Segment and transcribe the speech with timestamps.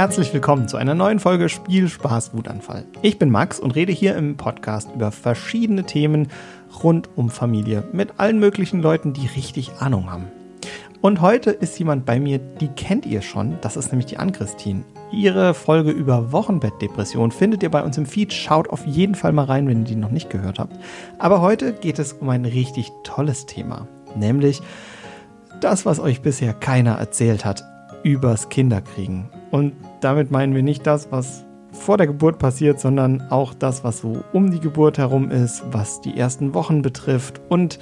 [0.00, 2.86] Herzlich willkommen zu einer neuen Folge Spiel, Spaß, Wutanfall.
[3.02, 6.28] Ich bin Max und rede hier im Podcast über verschiedene Themen
[6.82, 10.24] rund um Familie mit allen möglichen Leuten, die richtig Ahnung haben.
[11.02, 13.58] Und heute ist jemand bei mir, die kennt ihr schon.
[13.60, 14.84] Das ist nämlich die Ann-Christine.
[15.12, 18.32] Ihre Folge über Wochenbettdepression findet ihr bei uns im Feed.
[18.32, 20.78] Schaut auf jeden Fall mal rein, wenn ihr die noch nicht gehört habt.
[21.18, 23.86] Aber heute geht es um ein richtig tolles Thema.
[24.16, 24.62] Nämlich
[25.60, 27.62] das, was euch bisher keiner erzählt hat
[28.02, 29.28] übers Kinderkriegen.
[29.50, 34.00] Und damit meinen wir nicht das, was vor der Geburt passiert, sondern auch das, was
[34.00, 37.78] so um die Geburt herum ist, was die ersten Wochen betrifft und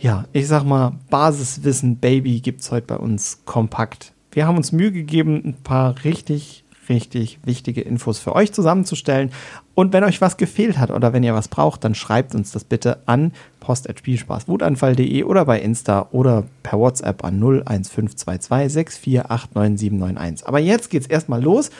[0.00, 4.14] ja, ich sag mal, Basiswissen Baby gibt es heute bei uns kompakt.
[4.32, 9.30] Wir haben uns Mühe gegeben, ein paar richtig, richtig wichtige Infos für euch zusammenzustellen.
[9.74, 12.64] Und wenn euch was gefehlt hat oder wenn ihr was braucht, dann schreibt uns das
[12.64, 20.44] bitte an post.spielspaßwutanfall.de oder bei Insta oder per WhatsApp an 01522 6489791.
[20.44, 21.70] Aber jetzt geht's erstmal los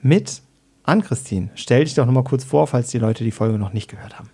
[0.00, 0.42] mit
[0.84, 1.50] Ann-Christine.
[1.54, 4.30] Stell dich doch nochmal kurz vor, falls die Leute die Folge noch nicht gehört haben.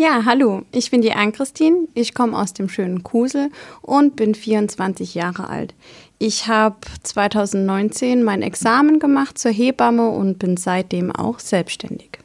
[0.00, 3.50] Ja, hallo, ich bin die Ann-Christine, ich komme aus dem schönen Kusel
[3.82, 5.74] und bin 24 Jahre alt.
[6.18, 12.18] Ich habe 2019 mein Examen gemacht zur Hebamme und bin seitdem auch selbstständig.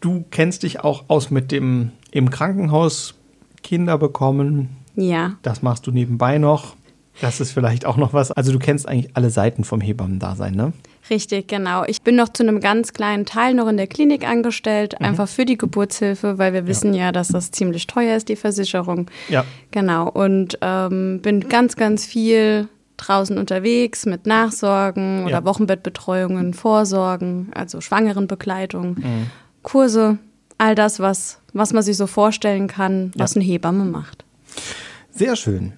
[0.00, 3.14] Du kennst dich auch aus mit dem im Krankenhaus
[3.62, 4.68] Kinder bekommen.
[4.94, 5.36] Ja.
[5.42, 6.76] Das machst du nebenbei noch.
[7.20, 8.30] Das ist vielleicht auch noch was.
[8.32, 10.72] Also du kennst eigentlich alle Seiten vom Hebammendasein, ne?
[11.08, 11.84] Richtig, genau.
[11.84, 15.06] Ich bin noch zu einem ganz kleinen Teil noch in der Klinik angestellt, mhm.
[15.06, 17.06] einfach für die Geburtshilfe, weil wir wissen ja.
[17.06, 17.12] ja.
[17.12, 19.10] dass das ziemlich teuer ist, die Versicherung.
[19.28, 19.44] Ja.
[19.70, 20.08] Genau.
[20.08, 25.44] Und ähm, bin ganz, ganz viel draußen unterwegs mit Nachsorgen oder ja.
[25.44, 29.30] Wochenbettbetreuungen, Vorsorgen, also Schwangerenbegleitung, mhm.
[29.62, 30.18] Kurse,
[30.58, 33.40] all das, was, was man sich so vorstellen kann, was ja.
[33.40, 34.24] eine Hebamme macht.
[35.10, 35.74] Sehr schön.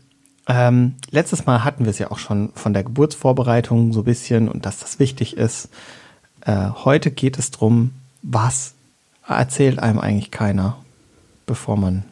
[0.48, 4.48] Ähm, letztes Mal hatten wir es ja auch schon von der Geburtsvorbereitung so ein bisschen
[4.48, 5.68] und dass das wichtig ist.
[6.40, 7.92] Äh, heute geht es darum,
[8.22, 8.72] was
[9.26, 10.76] erzählt einem eigentlich keiner,
[11.44, 12.04] bevor man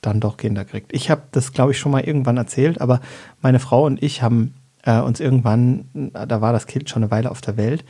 [0.00, 0.92] dann doch Kinder kriegt.
[0.92, 3.00] Ich habe das, glaube ich, schon mal irgendwann erzählt, aber
[3.42, 7.30] meine Frau und ich haben äh, uns irgendwann, da war das Kind schon eine Weile
[7.30, 7.84] auf der Welt,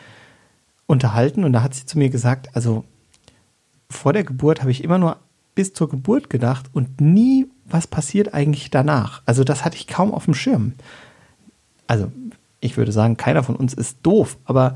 [0.86, 2.84] unterhalten und da hat sie zu mir gesagt, also
[3.90, 5.16] vor der Geburt habe ich immer nur
[5.54, 9.22] bis zur Geburt gedacht und nie was passiert eigentlich danach?
[9.26, 10.74] Also das hatte ich kaum auf dem Schirm.
[11.86, 12.10] Also
[12.60, 14.74] ich würde sagen, keiner von uns ist doof, aber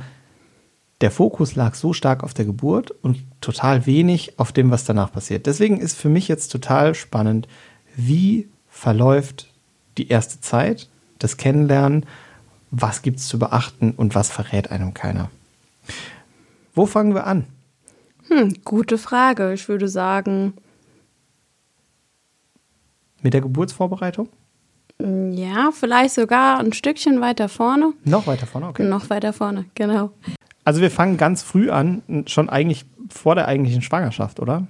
[1.00, 5.12] der Fokus lag so stark auf der Geburt und total wenig auf dem, was danach
[5.12, 5.46] passiert.
[5.46, 7.46] Deswegen ist für mich jetzt total spannend,
[7.96, 9.52] wie verläuft
[9.96, 10.88] die erste Zeit,
[11.18, 12.06] das Kennenlernen,
[12.70, 15.30] was gibt es zu beachten und was verrät einem keiner.
[16.74, 17.46] Wo fangen wir an?
[18.28, 19.52] Hm, gute Frage.
[19.52, 20.54] Ich würde sagen,
[23.22, 24.28] mit der Geburtsvorbereitung?
[25.00, 27.92] Ja, vielleicht sogar ein Stückchen weiter vorne.
[28.04, 28.82] Noch weiter vorne, okay.
[28.82, 30.10] Noch weiter vorne, genau.
[30.64, 34.66] Also wir fangen ganz früh an, schon eigentlich vor der eigentlichen Schwangerschaft, oder?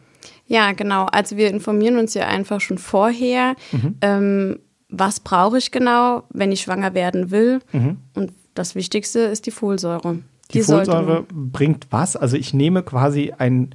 [0.46, 1.06] Ja, genau.
[1.06, 3.96] Also wir informieren uns ja einfach schon vorher, mhm.
[4.02, 4.58] ähm,
[4.90, 7.60] was brauche ich genau, wenn ich schwanger werden will.
[7.72, 7.98] Mhm.
[8.14, 10.18] Und das Wichtigste ist die Folsäure.
[10.50, 12.16] Die, die Folsäure bringt was?
[12.16, 13.74] Also ich nehme quasi ein,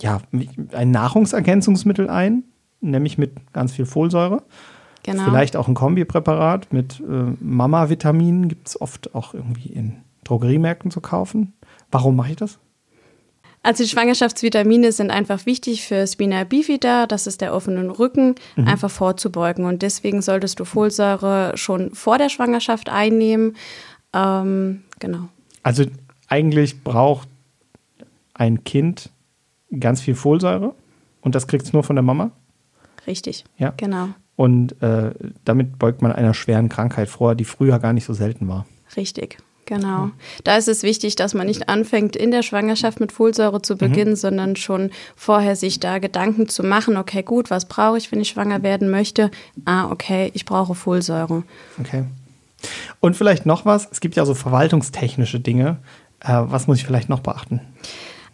[0.00, 0.20] ja,
[0.72, 2.44] ein Nahrungsergänzungsmittel ein,
[2.80, 4.42] nämlich mit ganz viel Folsäure.
[5.02, 5.24] Genau.
[5.24, 11.00] Vielleicht auch ein Kombipräparat mit äh, Mama-Vitaminen gibt es oft auch irgendwie in Drogeriemärkten zu
[11.00, 11.54] kaufen.
[11.90, 12.58] Warum mache ich das?
[13.62, 18.68] Also die Schwangerschaftsvitamine sind einfach wichtig für Spina bifida, das ist der offene Rücken, mhm.
[18.68, 19.64] einfach vorzubeugen.
[19.64, 23.56] Und deswegen solltest du Folsäure schon vor der Schwangerschaft einnehmen.
[24.14, 25.28] Ähm, genau.
[25.62, 25.84] Also
[26.28, 27.28] eigentlich braucht
[28.34, 29.10] ein Kind
[29.80, 30.74] ganz viel Folsäure
[31.20, 32.30] und das kriegt es nur von der Mama?
[33.08, 33.44] Richtig.
[33.56, 33.72] Ja.
[33.76, 34.10] Genau.
[34.36, 35.10] Und äh,
[35.44, 38.66] damit beugt man einer schweren Krankheit vor, die früher gar nicht so selten war.
[38.96, 39.38] Richtig.
[39.66, 40.06] Genau.
[40.06, 40.12] Mhm.
[40.44, 44.12] Da ist es wichtig, dass man nicht anfängt, in der Schwangerschaft mit Folsäure zu beginnen,
[44.12, 44.16] mhm.
[44.16, 48.28] sondern schon vorher sich da Gedanken zu machen, okay, gut, was brauche ich, wenn ich
[48.28, 49.30] schwanger werden möchte?
[49.64, 51.42] Ah, okay, ich brauche Folsäure.
[51.80, 52.04] Okay.
[53.00, 55.78] Und vielleicht noch was, es gibt ja so verwaltungstechnische Dinge.
[56.20, 57.60] Äh, was muss ich vielleicht noch beachten?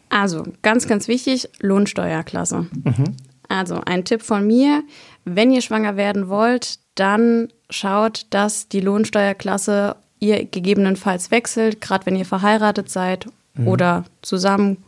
[0.09, 2.67] Also, ganz, ganz wichtig, Lohnsteuerklasse.
[2.85, 3.17] Mhm.
[3.49, 4.82] Also ein Tipp von mir,
[5.25, 12.17] wenn ihr schwanger werden wollt, dann schaut, dass die Lohnsteuerklasse ihr gegebenenfalls wechselt, gerade wenn
[12.17, 13.69] ihr verheiratet seid mhm.
[13.69, 14.79] oder zusammen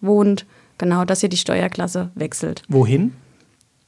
[0.00, 0.46] wohnt,
[0.78, 2.62] genau, dass ihr die Steuerklasse wechselt.
[2.68, 3.12] Wohin?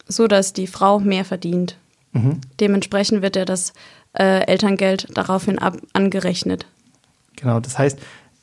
[0.09, 1.77] So dass die Frau mehr verdient.
[2.13, 2.41] Mhm.
[2.59, 3.73] Dementsprechend wird ja das
[4.13, 6.67] äh, Elterngeld daraufhin ab angerechnet.
[7.37, 7.99] Genau, das heißt,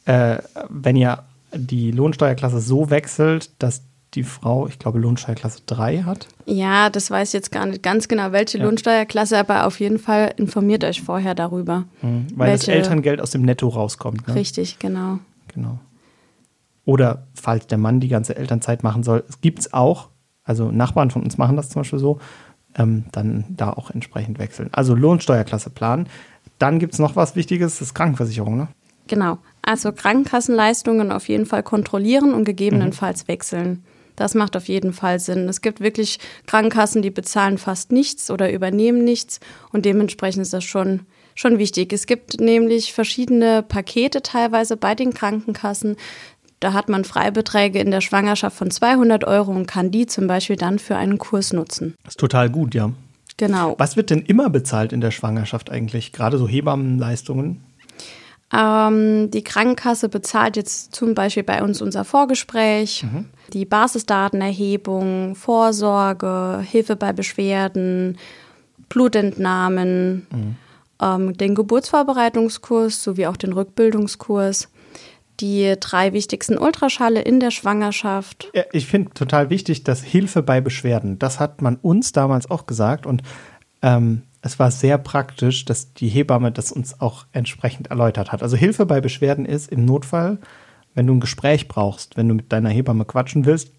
[0.05, 0.37] äh,
[0.69, 3.81] wenn ihr die Lohnsteuerklasse so wechselt, dass
[4.13, 6.27] die Frau, ich glaube, Lohnsteuerklasse 3 hat.
[6.45, 8.63] Ja, das weiß ich jetzt gar nicht ganz genau, welche Ja.
[8.65, 11.83] Lohnsteuerklasse, aber auf jeden Fall informiert euch vorher darüber.
[12.01, 14.27] Weil das Welche- Elterngeld aus dem Netto rauskommt.
[14.27, 14.35] Ne?
[14.35, 15.19] Richtig, genau.
[15.53, 15.79] Genau.
[16.85, 20.07] Oder falls der Mann die ganze Elternzeit machen soll, es gibt es auch,
[20.43, 22.19] also Nachbarn von uns machen das zum Beispiel so,
[22.75, 24.69] ähm, dann da auch entsprechend wechseln.
[24.71, 26.07] Also Lohnsteuerklasse planen.
[26.59, 28.67] Dann gibt es noch was Wichtiges, das ist Krankenversicherung, ne?
[29.07, 29.37] Genau.
[29.61, 33.83] Also Krankenkassenleistungen auf jeden Fall kontrollieren und gegebenenfalls wechseln.
[34.17, 35.47] Das macht auf jeden Fall Sinn.
[35.47, 39.39] Es gibt wirklich Krankenkassen, die bezahlen fast nichts oder übernehmen nichts
[39.71, 41.01] und dementsprechend ist das schon,
[41.35, 41.93] schon wichtig.
[41.93, 45.95] Es gibt nämlich verschiedene Pakete teilweise bei den Krankenkassen.
[46.59, 50.55] Da hat man Freibeträge in der Schwangerschaft von 200 Euro und kann die zum Beispiel
[50.55, 51.93] dann für einen Kurs nutzen.
[52.03, 52.91] Das ist total gut, ja.
[53.37, 53.75] Genau.
[53.77, 56.11] Was wird denn immer bezahlt in der Schwangerschaft eigentlich?
[56.11, 57.63] Gerade so Hebammenleistungen?
[58.51, 63.05] Ähm, die Krankenkasse bezahlt jetzt zum Beispiel bei uns unser Vorgespräch,
[63.53, 68.17] die Basisdatenerhebung, Vorsorge, Hilfe bei Beschwerden,
[68.89, 70.27] Blutentnahmen,
[71.01, 74.69] ähm, den Geburtsvorbereitungskurs sowie auch den Rückbildungskurs,
[75.39, 78.49] die drei wichtigsten Ultraschalle in der Schwangerschaft.
[78.53, 82.65] Ja, ich finde total wichtig, dass Hilfe bei Beschwerden, das hat man uns damals auch
[82.65, 83.21] gesagt und
[83.81, 88.41] ähm, es war sehr praktisch, dass die Hebamme das uns auch entsprechend erläutert hat.
[88.43, 90.39] Also Hilfe bei Beschwerden ist im Notfall,
[90.97, 93.71] wenn du ein Gespräch brauchst, wenn du mit deiner Hebamme quatschen willst,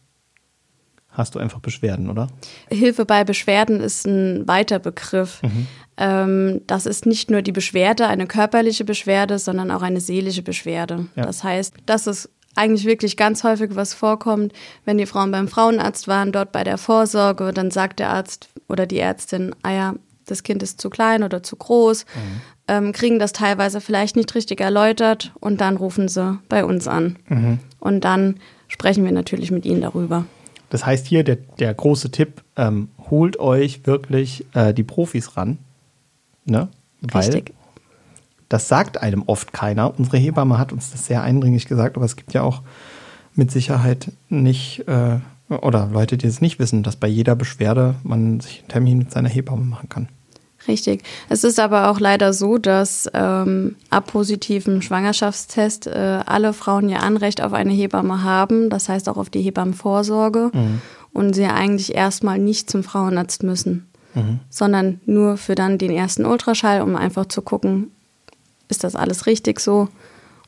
[1.11, 2.29] hast du einfach Beschwerden, oder?
[2.71, 5.43] Hilfe bei Beschwerden ist ein weiter Begriff.
[5.97, 11.09] Ähm, das ist nicht nur die Beschwerde, eine körperliche Beschwerde, sondern auch eine seelische Beschwerde.
[11.17, 11.25] Ja.
[11.25, 14.53] Das heißt, das ist eigentlich wirklich ganz häufig was vorkommt,
[14.85, 18.87] wenn die Frauen beim Frauenarzt waren, dort bei der Vorsorge, dann sagt der Arzt oder
[18.87, 19.95] die Ärztin, ah ja,
[20.25, 22.07] das Kind ist zu klein oder zu groß,
[22.69, 27.17] ähm, kriegen das teilweise vielleicht nicht richtig erläutert und dann rufen sie bei uns an.
[27.81, 28.37] Und dann
[28.69, 30.27] sprechen wir natürlich mit ihnen darüber.
[30.71, 35.59] Das heißt hier der, der große Tipp, ähm, holt euch wirklich äh, die Profis ran.
[36.45, 36.69] Ne?
[37.01, 37.55] Weil Richtig.
[38.49, 39.99] das sagt einem oft keiner.
[39.99, 42.63] Unsere Hebamme hat uns das sehr eindringlich gesagt, aber es gibt ja auch
[43.35, 45.19] mit Sicherheit nicht, äh,
[45.49, 49.11] oder Leute, die es nicht wissen, dass bei jeder Beschwerde man sich einen Termin mit
[49.11, 50.09] seiner Hebamme machen kann.
[50.67, 51.03] Richtig.
[51.29, 57.03] Es ist aber auch leider so, dass ähm, ab positivem Schwangerschaftstest äh, alle Frauen ihr
[57.03, 60.51] Anrecht auf eine Hebamme haben, das heißt auch auf die Hebammenvorsorge
[61.13, 63.87] und sie eigentlich erstmal nicht zum Frauenarzt müssen,
[64.51, 67.93] sondern nur für dann den ersten Ultraschall, um einfach zu gucken,
[68.69, 69.89] ist das alles richtig so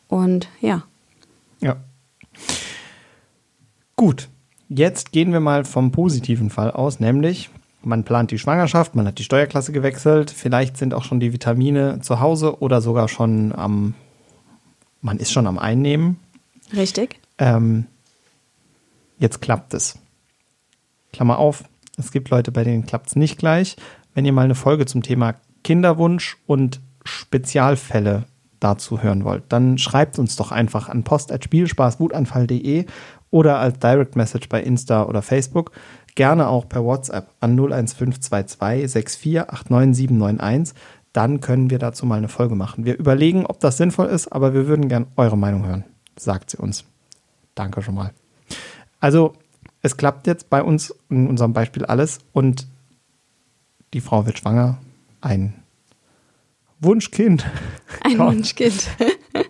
[0.08, 0.82] und ja.
[1.60, 1.76] Ja.
[3.96, 4.28] Gut,
[4.68, 7.50] jetzt gehen wir mal vom positiven Fall aus, nämlich
[7.82, 12.00] man plant die Schwangerschaft, man hat die Steuerklasse gewechselt, vielleicht sind auch schon die Vitamine
[12.00, 13.94] zu Hause oder sogar schon am,
[15.00, 16.18] man ist schon am Einnehmen.
[16.74, 17.20] Richtig?
[17.38, 17.86] Ähm,
[19.18, 19.98] jetzt klappt es.
[21.12, 21.64] Klammer auf,
[21.96, 23.76] es gibt Leute, bei denen klappt es nicht gleich.
[24.14, 25.34] Wenn ihr mal eine Folge zum Thema
[25.64, 28.24] Kinderwunsch und Spezialfälle
[28.60, 32.86] dazu hören wollt, dann schreibt uns doch einfach an post.spielspaßwutanfall.de
[33.30, 35.72] oder als Direct Message bei Insta oder Facebook.
[36.14, 40.74] Gerne auch per WhatsApp an 01522 6489791.
[41.12, 42.84] Dann können wir dazu mal eine Folge machen.
[42.84, 45.84] Wir überlegen, ob das sinnvoll ist, aber wir würden gern eure Meinung hören.
[46.16, 46.84] Sagt sie uns.
[47.54, 48.12] Danke schon mal.
[49.00, 49.34] Also,
[49.82, 52.66] es klappt jetzt bei uns in unserem Beispiel alles und
[53.92, 54.78] die Frau wird schwanger.
[55.20, 55.54] Ein
[56.80, 57.44] Wunschkind.
[58.02, 58.18] Ein.
[58.18, 58.88] Wunschkind.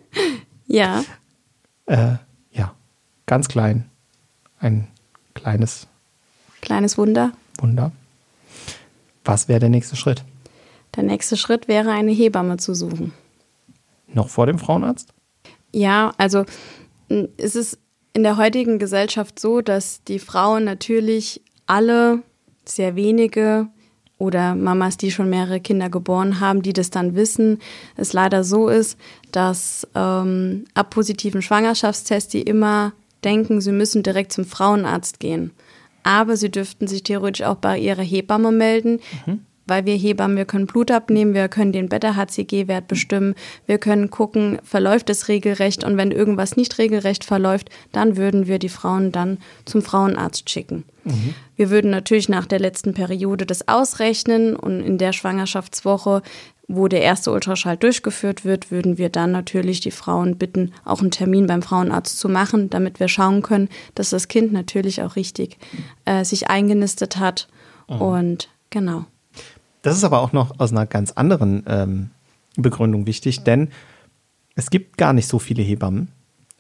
[0.67, 1.05] ja.
[1.87, 2.15] Äh,
[2.53, 2.75] ja,
[3.27, 3.91] ganz klein.
[4.59, 4.89] Ein
[5.35, 5.90] kleines
[6.61, 7.33] Kleines Wunder.
[7.59, 7.93] Wunder.
[9.25, 10.25] Was wäre der nächste Schritt?
[10.97, 13.13] Der nächste Schritt wäre, eine Hebamme zu suchen.
[14.13, 15.13] Noch vor dem Frauenarzt?
[15.73, 16.45] Ja, also
[17.09, 17.79] m, es ist
[18.13, 22.23] in der heutigen Gesellschaft so, dass die Frauen natürlich alle,
[22.65, 23.69] sehr wenige
[24.19, 27.59] oder Mamas, die schon mehrere Kinder geboren haben, die das dann wissen,
[27.97, 28.99] es leider so ist,
[29.33, 32.93] dass ähm, ab positiven Schwangerschaftstest die immer
[33.25, 35.53] denken, sie müssen direkt zum Frauenarzt gehen.
[36.03, 39.01] Aber sie dürften sich theoretisch auch bei ihrer Hebamme melden,
[39.71, 43.35] weil wir Hebammen, wir können Blut abnehmen, wir können den Beta-HCG-Wert bestimmen,
[43.67, 48.59] wir können gucken, verläuft es regelrecht und wenn irgendwas nicht regelrecht verläuft, dann würden wir
[48.59, 50.85] die Frauen dann zum Frauenarzt schicken.
[51.57, 56.23] Wir würden natürlich nach der letzten Periode das ausrechnen und in der Schwangerschaftswoche,
[56.69, 61.11] wo der erste Ultraschall durchgeführt wird, würden wir dann natürlich die Frauen bitten, auch einen
[61.11, 65.59] Termin beim Frauenarzt zu machen, damit wir schauen können, dass das Kind natürlich auch richtig
[66.05, 67.49] äh, sich eingenistet hat.
[67.99, 69.07] Und genau.
[69.83, 72.11] Das ist aber auch noch aus einer ganz anderen ähm,
[72.57, 73.69] Begründung wichtig, denn
[74.55, 76.09] es gibt gar nicht so viele Hebammen.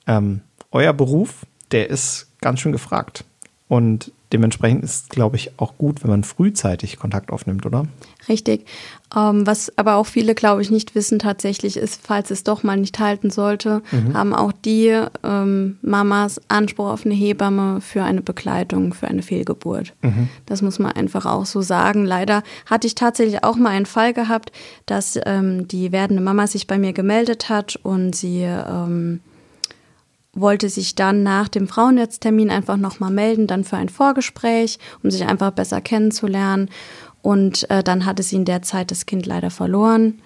[0.07, 3.25] Ähm, euer Beruf, der ist ganz schön gefragt.
[3.69, 7.87] Und dementsprechend ist es, glaube ich, auch gut, wenn man frühzeitig Kontakt aufnimmt, oder?
[8.29, 8.67] Richtig.
[9.17, 12.77] Ähm, was aber auch viele, glaube ich, nicht wissen tatsächlich ist, falls es doch mal
[12.77, 14.15] nicht halten sollte, mhm.
[14.15, 19.95] haben auch die ähm, Mamas Anspruch auf eine Hebamme für eine Begleitung, für eine Fehlgeburt.
[20.03, 20.29] Mhm.
[20.47, 22.05] Das muss man einfach auch so sagen.
[22.05, 24.53] Leider hatte ich tatsächlich auch mal einen Fall gehabt,
[24.87, 29.21] dass ähm, die werdende Mama sich bei mir gemeldet hat und sie ähm,
[30.41, 35.27] wollte sich dann nach dem Frauennetztermin einfach nochmal melden, dann für ein Vorgespräch, um sich
[35.27, 36.69] einfach besser kennenzulernen.
[37.23, 40.21] Und äh, dann hatte sie in der Zeit das Kind leider verloren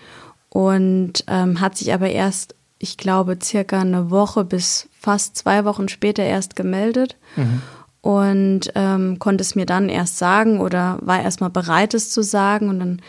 [0.49, 5.89] und ähm, hat sich aber erst, ich glaube, circa eine Woche bis fast zwei Wochen
[5.89, 7.17] später erst gemeldet.
[7.37, 7.63] Mhm.
[8.01, 12.69] Und ähm, konnte es mir dann erst sagen oder war erstmal bereit, es zu sagen.
[12.69, 13.03] Und dann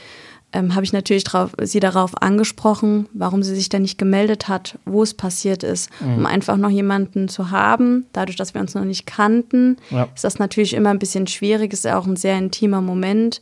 [0.55, 4.79] ähm, habe ich natürlich drauf, sie darauf angesprochen, warum sie sich denn nicht gemeldet hat,
[4.85, 6.15] wo es passiert ist, mhm.
[6.15, 8.05] um einfach noch jemanden zu haben.
[8.13, 10.07] Dadurch, dass wir uns noch nicht kannten, ja.
[10.15, 11.73] ist das natürlich immer ein bisschen schwierig.
[11.73, 13.41] Ist ja auch ein sehr intimer Moment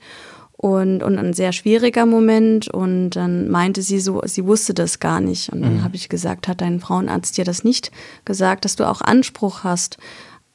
[0.57, 2.67] und, und ein sehr schwieriger Moment.
[2.67, 5.49] Und dann meinte sie so, sie wusste das gar nicht.
[5.53, 5.83] Und dann mhm.
[5.83, 7.91] habe ich gesagt, hat dein Frauenarzt dir das nicht
[8.25, 9.99] gesagt, dass du auch Anspruch hast?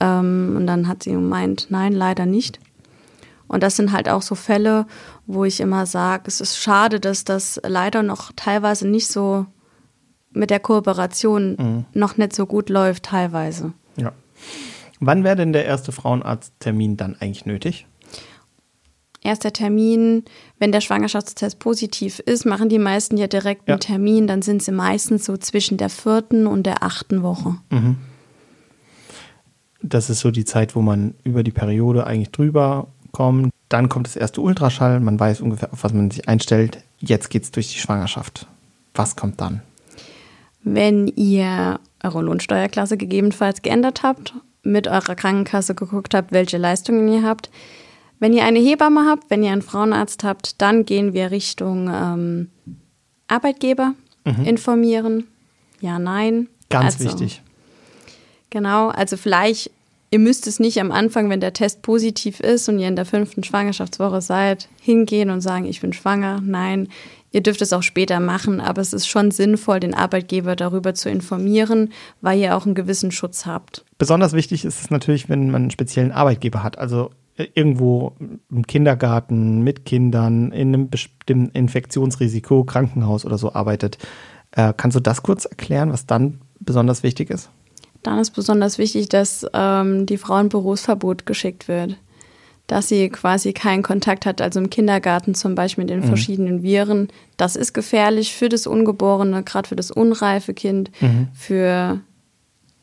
[0.00, 2.58] Ähm, und dann hat sie gemeint, nein, leider nicht.
[3.48, 4.86] Und das sind halt auch so Fälle,
[5.26, 9.46] wo ich immer sage, es ist schade, dass das leider noch teilweise nicht so
[10.30, 11.84] mit der Kooperation mhm.
[11.94, 13.72] noch nicht so gut läuft, teilweise.
[13.96, 14.12] Ja.
[15.00, 17.86] Wann wäre denn der erste Frauenarzttermin dann eigentlich nötig?
[19.22, 20.24] Erster Termin,
[20.58, 23.74] wenn der Schwangerschaftstest positiv ist, machen die meisten ja direkt ja.
[23.74, 27.56] einen Termin, dann sind sie meistens so zwischen der vierten und der achten Woche.
[27.70, 27.96] Mhm.
[29.82, 33.50] Das ist so die Zeit, wo man über die Periode eigentlich drüber kommt.
[33.68, 35.00] Dann kommt das erste Ultraschall.
[35.00, 36.82] Man weiß ungefähr, auf was man sich einstellt.
[36.98, 38.46] Jetzt geht es durch die Schwangerschaft.
[38.94, 39.62] Was kommt dann?
[40.62, 47.22] Wenn ihr eure Lohnsteuerklasse gegebenenfalls geändert habt, mit eurer Krankenkasse geguckt habt, welche Leistungen ihr
[47.22, 47.50] habt.
[48.18, 52.50] Wenn ihr eine Hebamme habt, wenn ihr einen Frauenarzt habt, dann gehen wir Richtung ähm,
[53.28, 54.44] Arbeitgeber mhm.
[54.44, 55.28] informieren.
[55.80, 56.48] Ja, nein.
[56.68, 57.42] Ganz also, wichtig.
[58.50, 59.70] Genau, also vielleicht
[60.10, 63.04] Ihr müsst es nicht am Anfang, wenn der Test positiv ist und ihr in der
[63.04, 66.40] fünften Schwangerschaftswoche seid, hingehen und sagen, ich bin schwanger.
[66.42, 66.88] Nein,
[67.30, 71.10] ihr dürft es auch später machen, aber es ist schon sinnvoll, den Arbeitgeber darüber zu
[71.10, 73.84] informieren, weil ihr auch einen gewissen Schutz habt.
[73.98, 76.78] Besonders wichtig ist es natürlich, wenn man einen speziellen Arbeitgeber hat.
[76.78, 78.14] Also äh, irgendwo
[78.50, 83.98] im Kindergarten mit Kindern in einem bestimmten Infektionsrisiko, Krankenhaus oder so arbeitet.
[84.52, 87.50] Äh, kannst du das kurz erklären, was dann besonders wichtig ist?
[88.08, 91.98] Dann ist besonders wichtig, dass ähm, die Frau in Berufsverbot geschickt wird.
[92.66, 96.04] Dass sie quasi keinen Kontakt hat, also im Kindergarten zum Beispiel mit den mhm.
[96.04, 97.08] verschiedenen Viren.
[97.36, 101.28] Das ist gefährlich für das Ungeborene, gerade für das unreife Kind, mhm.
[101.34, 102.00] für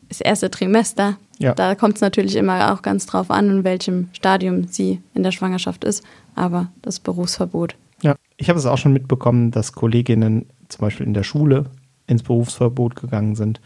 [0.10, 1.18] das erste Trimester.
[1.40, 1.56] Ja.
[1.56, 5.32] Da kommt es natürlich immer auch ganz drauf an, in welchem Stadium sie in der
[5.32, 6.04] Schwangerschaft ist.
[6.36, 7.76] Aber das Berufsverbot.
[8.04, 11.66] Ja, ich habe es auch schon mitbekommen, dass Kolleginnen zum Beispiel in der Schule
[12.06, 13.60] ins Berufsverbot gegangen sind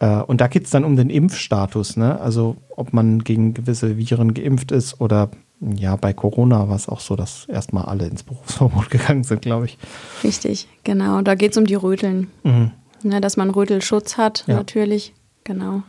[0.00, 2.20] und da geht es dann um den Impfstatus, ne?
[2.20, 7.00] Also ob man gegen gewisse Viren geimpft ist oder ja, bei Corona war es auch
[7.00, 9.78] so, dass erstmal alle ins Berufsverbot gegangen sind, glaube ich.
[10.22, 11.22] Richtig, genau.
[11.22, 12.30] Da geht es um die Röteln.
[12.42, 12.72] Mhm.
[13.04, 14.56] Ja, dass man Rötelschutz hat, ja.
[14.56, 15.14] natürlich.
[15.44, 15.82] Genau.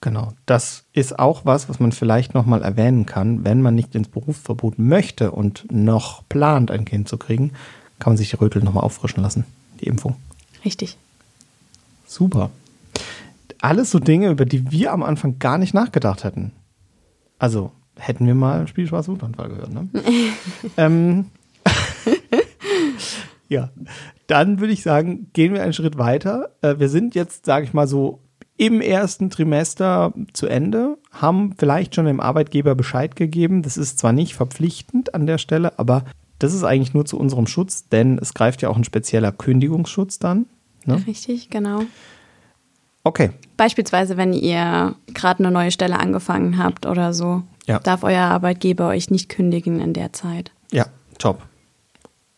[0.00, 0.32] Genau.
[0.46, 3.44] Das ist auch was, was man vielleicht nochmal erwähnen kann.
[3.44, 7.52] Wenn man nicht ins Berufsverbot möchte und noch plant, ein Kind zu kriegen,
[7.98, 9.44] kann man sich die Rötel nochmal auffrischen lassen,
[9.80, 10.16] die Impfung.
[10.64, 10.96] Richtig.
[12.06, 12.50] Super
[13.62, 16.52] alles so Dinge, über die wir am Anfang gar nicht nachgedacht hätten.
[17.38, 19.88] Also hätten wir mal Spielspaß Wutanfall gehört, ne?
[20.76, 21.26] ähm,
[23.48, 23.70] ja,
[24.26, 26.50] dann würde ich sagen, gehen wir einen Schritt weiter.
[26.60, 28.20] Äh, wir sind jetzt, sage ich mal so,
[28.56, 33.62] im ersten Trimester zu Ende, haben vielleicht schon dem Arbeitgeber Bescheid gegeben.
[33.62, 36.04] Das ist zwar nicht verpflichtend an der Stelle, aber
[36.38, 40.18] das ist eigentlich nur zu unserem Schutz, denn es greift ja auch ein spezieller Kündigungsschutz
[40.18, 40.46] dann.
[40.84, 41.02] Ne?
[41.06, 41.82] Richtig, genau.
[43.04, 43.30] Okay.
[43.56, 47.78] Beispielsweise, wenn ihr gerade eine neue Stelle angefangen habt oder so, ja.
[47.80, 50.52] darf euer Arbeitgeber euch nicht kündigen in der Zeit.
[50.70, 50.86] Ja,
[51.18, 51.42] top.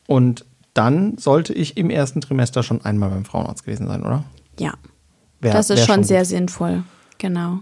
[0.06, 4.24] Und dann sollte ich im ersten Trimester schon einmal beim Frauenarzt gewesen sein, oder?
[4.58, 4.74] Ja.
[5.40, 6.82] Wär, das ist schon, schon sehr sinnvoll.
[7.18, 7.60] Genau.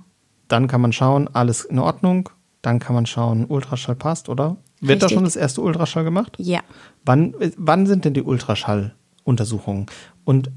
[0.48, 2.28] Dann kann man schauen, alles in Ordnung.
[2.62, 4.56] Dann kann man schauen, Ultraschall passt, oder?
[4.80, 5.08] Wird Richtig.
[5.08, 6.36] da schon das erste Ultraschall gemacht?
[6.38, 6.60] Ja.
[7.04, 9.86] Wann, wann sind denn die Ultraschalluntersuchungen?
[10.24, 10.50] Und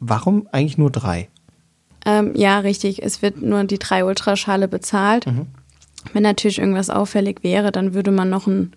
[0.00, 1.28] warum eigentlich nur drei?
[2.04, 3.02] Ähm, ja, richtig.
[3.02, 5.26] Es wird nur die drei Ultraschale bezahlt.
[5.26, 5.46] Mhm.
[6.12, 8.72] Wenn natürlich irgendwas auffällig wäre, dann würde man noch ein,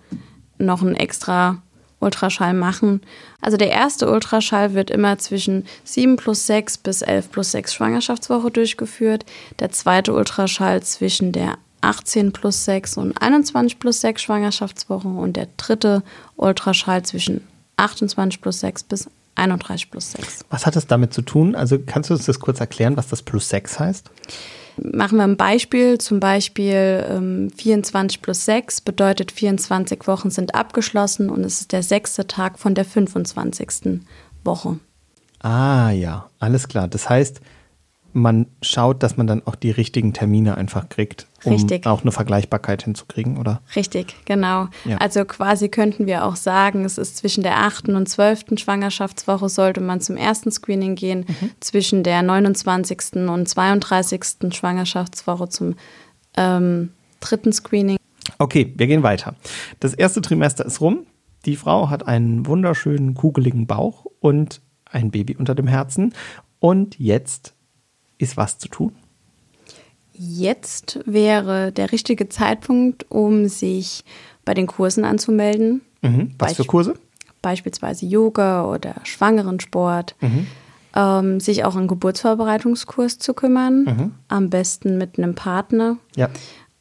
[0.58, 1.62] noch ein extra
[2.00, 3.02] Ultraschall machen.
[3.42, 8.52] Also der erste Ultraschall wird immer zwischen 7 plus 6 bis 11 plus 6 Schwangerschaftswoche
[8.52, 9.26] durchgeführt.
[9.60, 15.48] Der zweite Ultraschall zwischen der 18 plus 6 und 21 plus 6 Schwangerschaftswochen und der
[15.58, 16.04] dritte
[16.36, 17.42] Ultraschall zwischen
[17.78, 20.46] 28 plus 6 bis 31 plus 6.
[20.50, 21.56] Was hat das damit zu tun?
[21.56, 24.12] Also kannst du uns das kurz erklären, was das plus 6 heißt?
[24.78, 31.30] Machen wir ein Beispiel, zum Beispiel ähm, 24 plus 6 bedeutet 24 Wochen sind abgeschlossen
[31.30, 34.02] und es ist der sechste Tag von der 25.
[34.44, 34.80] Woche.
[35.40, 36.88] Ah ja, alles klar.
[36.88, 37.40] Das heißt,
[38.16, 41.86] man schaut, dass man dann auch die richtigen Termine einfach kriegt, um Richtig.
[41.86, 43.62] auch eine Vergleichbarkeit hinzukriegen, oder?
[43.76, 44.70] Richtig, genau.
[44.86, 44.98] Ja.
[45.00, 47.90] Also quasi könnten wir auch sagen, es ist zwischen der 8.
[47.90, 48.58] und 12.
[48.58, 51.26] Schwangerschaftswoche sollte man zum ersten Screening gehen,
[51.60, 53.28] zwischen der 29.
[53.28, 54.54] und 32.
[54.54, 55.76] Schwangerschaftswoche zum
[56.38, 57.98] ähm, dritten Screening.
[58.40, 59.36] Okay, wir gehen weiter.
[59.82, 61.06] Das erste Trimester ist rum.
[61.44, 66.14] Die Frau hat einen wunderschönen kugeligen Bauch und ein Baby unter dem Herzen.
[66.60, 67.55] Und jetzt
[68.18, 68.94] ist was zu tun.
[70.14, 74.06] Jetzt wäre der richtige Zeitpunkt, um sich
[74.46, 75.82] bei den Kursen anzumelden.
[76.02, 76.32] Mhm.
[76.40, 76.94] Was für Beisp- Kurse?
[77.42, 80.16] Beispielsweise Yoga oder Schwangerensport.
[80.22, 80.48] Mhm.
[80.96, 83.84] Ähm, sich auch einen Geburtsvorbereitungskurs zu kümmern.
[83.84, 84.12] Mhm.
[84.30, 85.98] Am besten mit einem Partner.
[86.16, 86.30] Ja.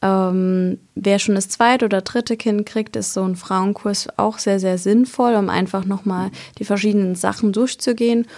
[0.01, 4.61] Ähm, wer schon das zweite oder dritte Kind kriegt, ist so ein Frauenkurs auch sehr,
[4.61, 8.29] sehr sinnvoll, um einfach nochmal die verschiedenen Sachen durchzugehen.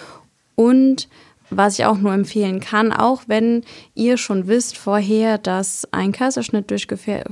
[0.54, 1.08] Und
[1.50, 3.62] was ich auch nur empfehlen kann, auch wenn
[3.94, 7.26] ihr schon wisst vorher, dass ein Kaiserschnitt durchgeführt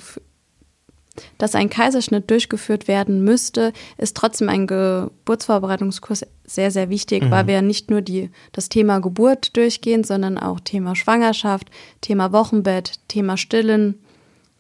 [1.38, 7.62] dass ein Kaiserschnitt durchgeführt werden müsste, ist trotzdem ein Geburtsvorbereitungskurs sehr, sehr wichtig, weil wir
[7.62, 14.00] nicht nur die, das Thema Geburt durchgehen, sondern auch Thema Schwangerschaft, Thema Wochenbett, Thema Stillen,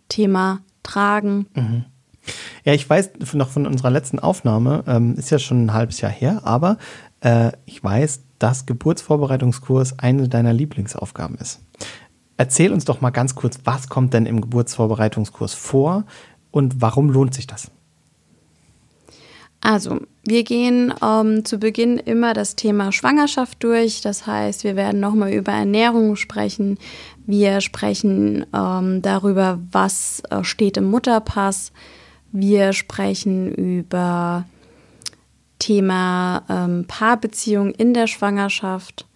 [0.08, 1.46] Thema Tragen.
[2.64, 6.12] Ja, ich weiß noch von unserer letzten Aufnahme, ähm, ist ja schon ein halbes Jahr
[6.12, 6.78] her, aber
[7.20, 11.62] äh, ich weiß, dass Geburtsvorbereitungskurs eine deiner Lieblingsaufgaben ist.
[12.36, 16.04] Erzähl uns doch mal ganz kurz, was kommt denn im Geburtsvorbereitungskurs vor
[16.50, 17.70] und warum lohnt sich das?
[19.62, 24.02] Also, wir gehen ähm, zu Beginn immer das Thema Schwangerschaft durch.
[24.02, 26.76] Das heißt, wir werden nochmal über Ernährung sprechen.
[27.24, 31.72] Wir sprechen ähm, darüber, was äh, steht im Mutterpass.
[32.30, 34.44] Wir sprechen über
[35.64, 39.06] Thema ähm, Paarbeziehung in der Schwangerschaft.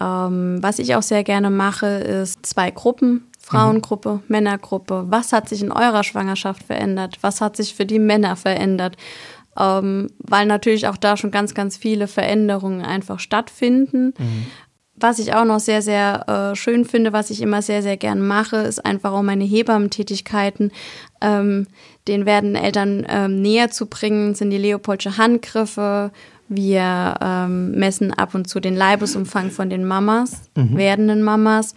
[0.00, 3.26] Ähm, was ich auch sehr gerne mache, ist zwei Gruppen.
[3.38, 5.06] Frauengruppe, Männergruppe.
[5.08, 7.18] Was hat sich in eurer Schwangerschaft verändert?
[7.20, 8.96] Was hat sich für die Männer verändert?
[9.56, 14.12] Ähm, weil natürlich auch da schon ganz, ganz viele Veränderungen einfach stattfinden.
[14.96, 18.26] Was ich auch noch sehr, sehr äh, schön finde, was ich immer sehr, sehr gern
[18.26, 20.72] mache, ist einfach auch meine Hebammentätigkeiten,
[21.20, 21.66] ähm,
[22.08, 26.10] den werdenden Eltern ähm, näher zu bringen, sind die Leopoldsche Handgriffe.
[26.48, 31.74] Wir ähm, messen ab und zu den Leibesumfang von den Mamas, werdenden Mamas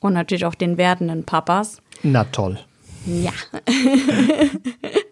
[0.00, 1.80] und natürlich auch den werdenden Papas.
[2.02, 2.58] Na toll.
[3.06, 3.32] Ja.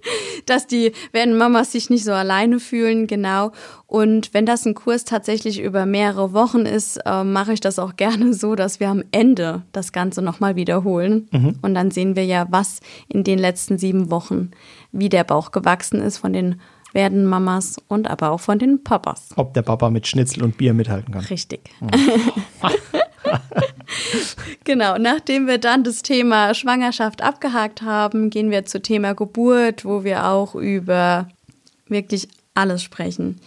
[0.47, 3.53] Dass die werden Mamas sich nicht so alleine fühlen, genau.
[3.87, 7.97] Und wenn das ein Kurs tatsächlich über mehrere Wochen ist, äh, mache ich das auch
[7.97, 11.29] gerne so, dass wir am Ende das Ganze nochmal wiederholen.
[11.63, 14.51] Und dann sehen wir ja, was in den letzten sieben Wochen,
[14.93, 16.61] wie der Bauch gewachsen ist von den
[16.93, 19.31] werdenden Mamas und aber auch von den Papas.
[19.37, 21.25] Ob der Papa mit Schnitzel und Bier mithalten kann.
[21.25, 21.61] Richtig.
[24.65, 30.05] genau, nachdem wir dann das Thema Schwangerschaft abgehakt haben, gehen wir zu Thema Geburt, wo
[30.05, 31.29] wir auch über
[31.89, 33.41] wirklich alles sprechen.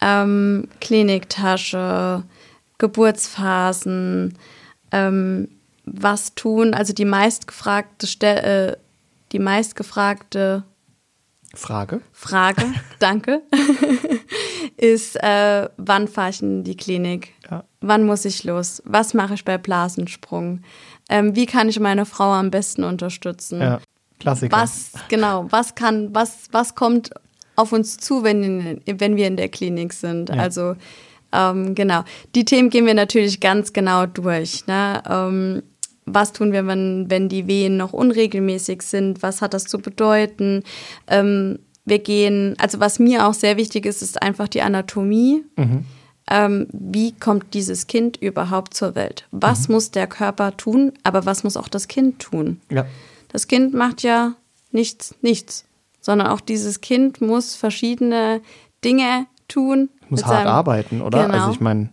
[0.00, 2.24] Ähm, Kliniktasche,
[2.78, 4.36] Geburtsphasen,
[4.90, 5.48] ähm,
[5.84, 8.76] was tun, also die meistgefragte, Ste äh,
[9.32, 10.64] die meistgefragte
[11.54, 12.00] Frage?
[12.12, 12.64] Frage,
[12.98, 13.42] danke,
[14.76, 17.34] ist, äh, wann fahre ich in die Klinik?
[17.50, 17.64] Ja.
[17.82, 18.82] Wann muss ich los?
[18.86, 20.60] Was mache ich bei Blasensprung?
[21.08, 23.60] Ähm, wie kann ich meine Frau am besten unterstützen?
[23.60, 23.80] Ja,
[24.18, 24.56] Klassiker.
[24.56, 27.10] Was, genau, was kann, was, was kommt
[27.56, 30.28] auf uns zu, wenn, wenn wir in der Klinik sind?
[30.30, 30.36] Ja.
[30.36, 30.76] Also,
[31.32, 32.04] ähm, genau.
[32.34, 34.66] Die Themen gehen wir natürlich ganz genau durch.
[34.66, 35.02] Ne?
[35.08, 35.62] Ähm,
[36.04, 39.22] was tun wir, wenn, wenn die Wehen noch unregelmäßig sind?
[39.22, 40.62] Was hat das zu bedeuten?
[41.08, 45.44] Ähm, wir gehen, also was mir auch sehr wichtig ist, ist einfach die Anatomie.
[46.30, 49.26] Ähm, wie kommt dieses Kind überhaupt zur Welt?
[49.32, 52.60] Was muss der Körper tun, aber was muss auch das Kind tun?
[52.70, 52.86] Ja.
[53.28, 54.34] Das Kind macht ja
[54.70, 55.64] nichts, nichts,
[56.00, 58.40] sondern auch dieses Kind muss verschiedene
[58.84, 59.88] Dinge tun.
[60.08, 61.26] Muss hart seinem- arbeiten, oder?
[61.26, 61.38] Genau.
[61.38, 61.90] Also ich meine,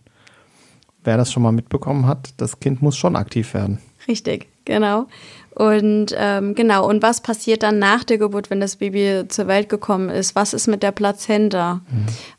[1.02, 3.78] wer das schon mal mitbekommen hat, das Kind muss schon aktiv werden.
[4.10, 5.06] Richtig, genau.
[5.54, 9.68] Und ähm, genau, und was passiert dann nach der Geburt, wenn das Baby zur Welt
[9.68, 10.34] gekommen ist?
[10.34, 11.80] Was ist mit der Plazenta?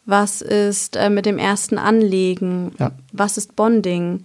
[0.06, 2.74] Was ist äh, mit dem ersten Anlegen?
[2.80, 2.92] Ja.
[3.12, 4.24] Was ist Bonding?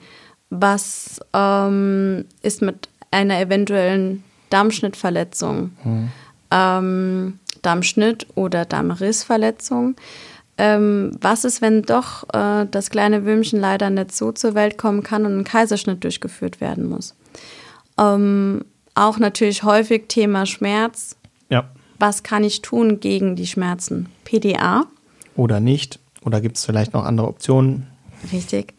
[0.50, 6.08] Was ähm, ist mit einer eventuellen Darmschnittverletzung, mhm.
[6.50, 9.96] ähm, Darmschnitt oder Darmrissverletzung.
[10.58, 15.02] Ähm, was ist, wenn doch äh, das kleine Würmchen leider nicht so zur Welt kommen
[15.02, 17.15] kann und ein Kaiserschnitt durchgeführt werden muss?
[17.98, 21.16] Ähm, auch natürlich häufig Thema Schmerz.
[21.50, 21.68] Ja.
[21.98, 24.08] Was kann ich tun gegen die Schmerzen?
[24.24, 24.86] PDA.
[25.34, 25.98] Oder nicht?
[26.22, 27.86] Oder gibt es vielleicht noch andere Optionen?
[28.32, 28.74] Richtig.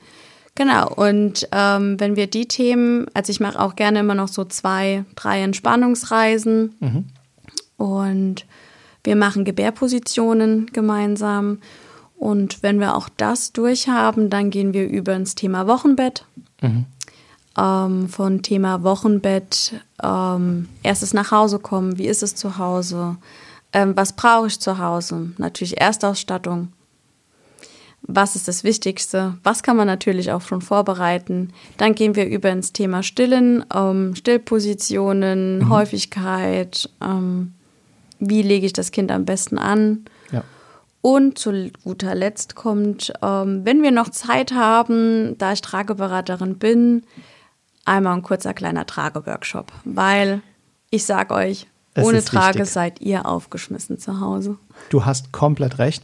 [0.55, 4.43] Genau, und ähm, wenn wir die Themen, also ich mache auch gerne immer noch so
[4.43, 7.05] zwei, drei Entspannungsreisen mhm.
[7.77, 8.45] und
[9.03, 11.59] wir machen Gebärpositionen gemeinsam.
[12.17, 16.25] Und wenn wir auch das durchhaben, dann gehen wir über ins Thema Wochenbett.
[16.61, 16.85] Mhm.
[17.57, 23.17] Ähm, von Thema Wochenbett, ähm, erstes nach Hause kommen, wie ist es zu Hause,
[23.73, 26.69] ähm, was brauche ich zu Hause, natürlich Erstausstattung,
[28.03, 31.51] was ist das Wichtigste, was kann man natürlich auch schon vorbereiten.
[31.77, 35.69] Dann gehen wir über ins Thema Stillen, ähm, Stillpositionen, mhm.
[35.69, 37.53] Häufigkeit, ähm,
[38.19, 40.05] wie lege ich das Kind am besten an.
[40.31, 40.43] Ja.
[41.01, 47.03] Und zu guter Letzt kommt, ähm, wenn wir noch Zeit haben, da ich Trageberaterin bin,
[47.87, 50.41] einmal ein kurzer kleiner Trageworkshop, weil
[50.89, 52.73] ich sage euch, es ohne Trage wichtig.
[52.73, 54.57] seid ihr aufgeschmissen zu Hause.
[54.89, 56.03] Du hast komplett recht.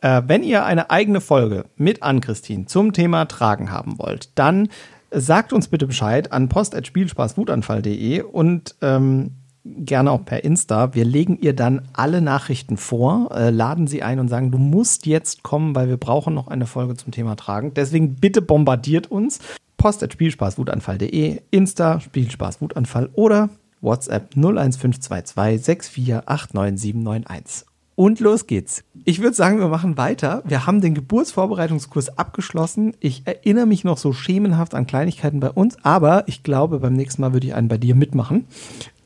[0.00, 4.68] Äh, wenn ihr eine eigene Folge mit Ann-Christine zum Thema Tragen haben wollt, dann
[5.10, 9.32] sagt uns bitte Bescheid an post.spielspaßwutanfall.de und ähm,
[9.64, 10.94] gerne auch per Insta.
[10.94, 15.06] Wir legen ihr dann alle Nachrichten vor, äh, laden sie ein und sagen, du musst
[15.06, 17.74] jetzt kommen, weil wir brauchen noch eine Folge zum Thema Tragen.
[17.74, 19.40] Deswegen bitte bombardiert uns.
[19.80, 23.48] Post at Spielspaßwutanfall.de, Insta Spielspaßwutanfall oder
[23.80, 25.34] WhatsApp 01522
[25.66, 27.64] 6489791.
[27.96, 28.84] Und los geht's.
[29.06, 30.42] Ich würde sagen, wir machen weiter.
[30.44, 32.94] Wir haben den Geburtsvorbereitungskurs abgeschlossen.
[33.00, 37.22] Ich erinnere mich noch so schemenhaft an Kleinigkeiten bei uns, aber ich glaube, beim nächsten
[37.22, 38.44] Mal würde ich einen bei dir mitmachen.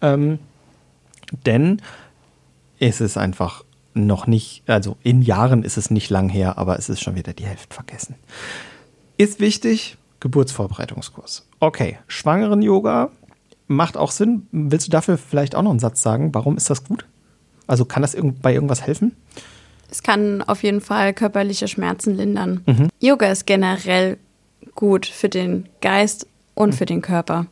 [0.01, 0.41] Ähm,
[1.47, 1.83] denn
[2.81, 6.89] es ist einfach noch nicht, also in Jahren ist es nicht lang her, aber es
[6.89, 8.17] ist schon wieder die Hälfte vergessen.
[9.17, 11.47] Ist wichtig, Geburtsvorbereitungskurs.
[11.61, 13.11] Okay, Schwangeren-Yoga
[13.67, 14.47] macht auch Sinn.
[14.53, 16.35] Willst du dafür vielleicht auch noch einen Satz sagen?
[16.35, 17.05] Warum ist das gut?
[17.67, 19.15] Also kann das bei irgendwas helfen?
[19.91, 22.63] Es kann auf jeden Fall körperliche Schmerzen lindern.
[22.65, 22.89] Mhm.
[23.01, 24.17] Yoga ist generell
[24.75, 26.73] gut für den Geist und mhm.
[26.73, 27.45] für den Körper.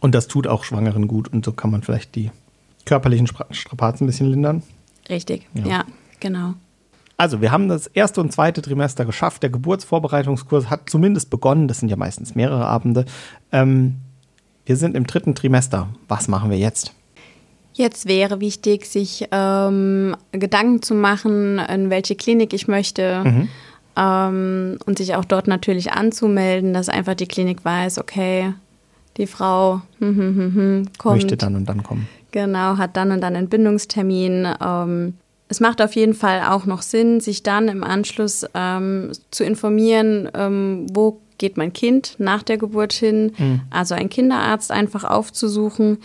[0.00, 2.32] Und das tut auch Schwangeren gut und so kann man vielleicht die
[2.84, 4.64] körperlichen Strapazen ein bisschen lindern.
[5.08, 5.84] Richtig, ja, ja
[6.18, 6.54] genau.
[7.16, 9.42] Also, wir haben das erste und zweite Trimester geschafft.
[9.42, 11.68] Der Geburtsvorbereitungskurs hat zumindest begonnen.
[11.68, 13.04] Das sind ja meistens mehrere Abende.
[13.52, 13.96] Ähm,
[14.64, 15.88] wir sind im dritten Trimester.
[16.08, 16.94] Was machen wir jetzt?
[17.74, 23.22] Jetzt wäre wichtig, sich ähm, Gedanken zu machen, in welche Klinik ich möchte.
[23.24, 23.48] Mhm.
[23.96, 28.54] Ähm, und sich auch dort natürlich anzumelden, dass einfach die Klinik weiß, okay,
[29.16, 31.16] die Frau hm, hm, hm, hm kommt.
[31.16, 32.08] Möchte dann und dann kommen.
[32.30, 34.48] Genau, hat dann und dann einen Bindungstermin.
[34.60, 35.14] Ähm,
[35.52, 40.30] es macht auf jeden Fall auch noch Sinn, sich dann im Anschluss ähm, zu informieren,
[40.32, 43.32] ähm, wo geht mein Kind nach der Geburt hin.
[43.36, 43.60] Mhm.
[43.68, 45.98] Also einen Kinderarzt einfach aufzusuchen,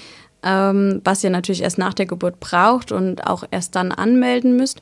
[0.43, 4.81] ähm, was ihr natürlich erst nach der Geburt braucht und auch erst dann anmelden müsst.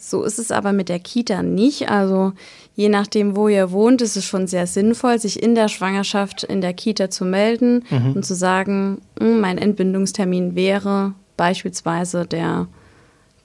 [0.00, 1.90] So ist es aber mit der Kita nicht.
[1.90, 2.34] Also
[2.76, 6.60] je nachdem, wo ihr wohnt, ist es schon sehr sinnvoll, sich in der Schwangerschaft in
[6.60, 8.12] der Kita zu melden mhm.
[8.12, 12.68] und zu sagen, hm, mein Entbindungstermin wäre beispielsweise der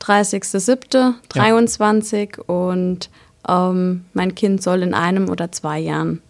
[0.01, 2.43] 30.07.23 ja.
[2.45, 3.09] und
[3.47, 6.21] ähm, mein Kind soll in einem oder zwei Jahren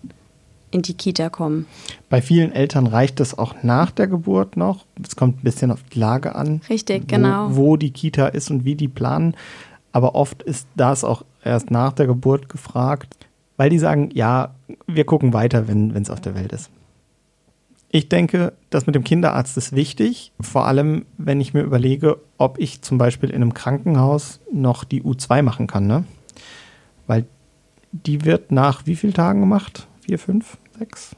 [0.72, 1.66] in die Kita kommen.
[2.10, 4.86] Bei vielen Eltern reicht es auch nach der Geburt noch.
[5.04, 6.62] Es kommt ein bisschen auf die Lage an.
[6.70, 7.56] Richtig, wo, genau.
[7.56, 9.36] Wo die Kita ist und wie die planen.
[9.92, 13.16] Aber oft ist das auch erst nach der Geburt gefragt,
[13.58, 14.54] weil die sagen, ja,
[14.86, 16.70] wir gucken weiter, wenn es auf der Welt ist.
[17.92, 22.60] Ich denke, das mit dem Kinderarzt ist wichtig, vor allem wenn ich mir überlege, ob
[22.60, 26.04] ich zum Beispiel in einem Krankenhaus noch die U2 machen kann, ne?
[27.08, 27.26] Weil
[27.92, 29.88] die wird nach wie vielen Tagen gemacht?
[30.02, 31.16] Vier, fünf, sechs?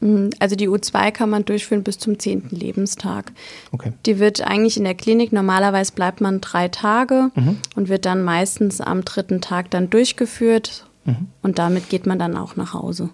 [0.00, 3.32] Mhm, also die U2 kann man durchführen bis zum zehnten Lebenstag.
[3.70, 3.92] Okay.
[4.06, 7.58] Die wird eigentlich in der Klinik, normalerweise bleibt man drei Tage mhm.
[7.76, 11.28] und wird dann meistens am dritten Tag dann durchgeführt mhm.
[11.42, 13.10] und damit geht man dann auch nach Hause.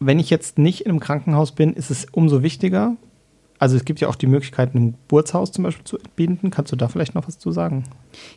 [0.00, 2.96] Wenn ich jetzt nicht in einem Krankenhaus bin, ist es umso wichtiger,
[3.60, 6.50] also es gibt ja auch die Möglichkeit, ein Geburtshaus zum Beispiel zu entbinden.
[6.50, 7.84] Kannst du da vielleicht noch was zu sagen?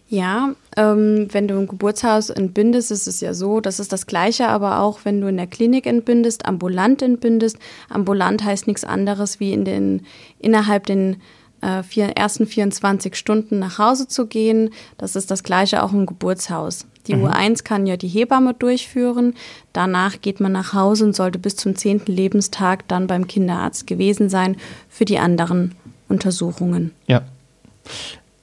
[0.09, 4.49] Ja, ähm, wenn du ein Geburtshaus entbindest, ist es ja so, das ist das Gleiche,
[4.49, 7.57] aber auch wenn du in der Klinik entbindest, ambulant entbindest.
[7.87, 10.01] Ambulant heißt nichts anderes wie in den,
[10.39, 11.21] innerhalb den
[11.61, 14.71] äh, vier, ersten 24 Stunden nach Hause zu gehen.
[14.97, 16.85] Das ist das Gleiche auch im Geburtshaus.
[17.07, 17.25] Die mhm.
[17.25, 19.35] U1 kann ja die Hebamme durchführen.
[19.73, 24.29] Danach geht man nach Hause und sollte bis zum zehnten Lebenstag dann beim Kinderarzt gewesen
[24.29, 24.57] sein
[24.89, 25.75] für die anderen
[26.07, 26.91] Untersuchungen.
[27.07, 27.23] Ja.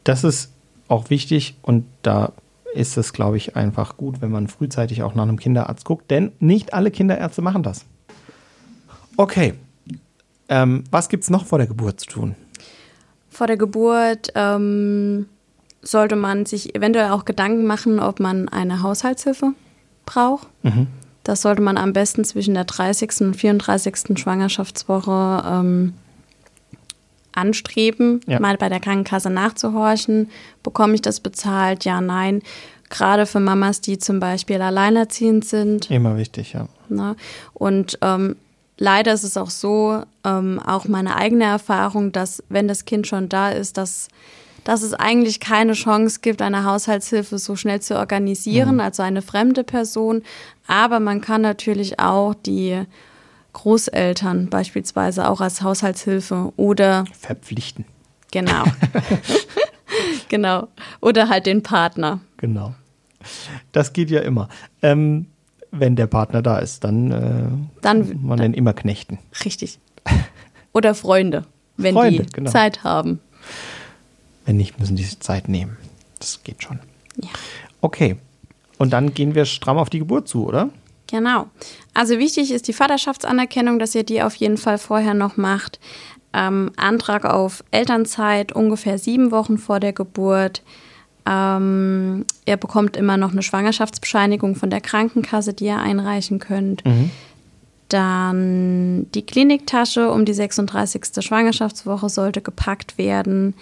[0.04, 0.50] Das ist
[0.88, 2.32] auch wichtig und da
[2.74, 6.32] ist es, glaube ich, einfach gut, wenn man frühzeitig auch nach einem Kinderarzt guckt, denn
[6.38, 7.84] nicht alle Kinderärzte machen das.
[9.16, 9.54] Okay.
[10.48, 12.34] Ähm, was gibt es noch vor der Geburt zu tun?
[13.28, 15.26] Vor der Geburt ähm,
[15.82, 19.52] sollte man sich eventuell auch Gedanken machen, ob man eine Haushaltshilfe
[20.06, 20.46] braucht.
[20.62, 20.88] Mhm.
[21.24, 23.20] Das sollte man am besten zwischen der 30.
[23.20, 24.18] und 34.
[24.18, 25.94] Schwangerschaftswoche ähm,
[27.32, 28.40] anstreben, Ja.
[28.40, 30.30] mal bei der Krankenkasse nachzuhorchen.
[30.62, 31.84] Bekomme ich das bezahlt?
[31.84, 32.42] Ja, nein.
[32.88, 35.90] Gerade für Mamas, die zum Beispiel alleinerziehend sind.
[35.90, 36.66] Immer wichtig, ja.
[36.88, 37.14] Ne?
[37.54, 38.34] Und ähm,
[38.78, 43.28] leider ist es auch so, ähm, auch meine eigene Erfahrung, dass wenn das Kind schon
[43.28, 44.08] da ist, dass,
[44.64, 49.64] dass es eigentlich keine Chance gibt, eine Haushaltshilfe so schnell zu organisieren, also eine fremde
[49.64, 50.22] Person.
[50.66, 52.82] Aber man kann natürlich auch die
[53.52, 57.84] Großeltern beispielsweise auch als Haushaltshilfe oder Verpflichten.
[58.30, 58.64] genau.
[60.28, 60.68] genau.
[61.00, 62.20] Oder halt den Partner.
[62.36, 62.74] Genau.
[63.72, 64.48] Das geht ja immer.
[64.82, 65.26] Ähm,
[65.72, 69.18] wenn der Partner da ist, dann, äh, Dann- man den immer knechten.
[69.44, 69.78] Richtig.
[70.72, 71.44] Oder Freunde,
[71.76, 72.50] wenn Freunde, die genau.
[72.50, 73.20] Zeit haben.
[74.44, 75.76] Wenn nicht, müssen die sich Zeit nehmen.
[76.18, 76.78] Das geht schon.
[77.16, 77.28] Ja.
[77.80, 78.16] Okay.
[78.78, 80.70] Und dann gehen wir stramm auf die Geburt zu, oder?
[81.06, 81.46] Genau.
[81.92, 85.80] Also wichtig ist die Vaterschaftsanerkennung, dass ihr die auf jeden Fall vorher noch macht.
[86.32, 90.62] Ähm, Antrag auf Elternzeit ungefähr sieben Wochen vor der Geburt.
[91.26, 96.82] Ähm, ihr bekommt immer noch eine Schwangerschaftsbescheinigung von der Krankenkasse, die ihr einreichen könnt.
[97.88, 101.24] Dann die Kliniktasche um die 36.
[101.24, 103.54] Schwangerschaftswoche sollte gepackt werden.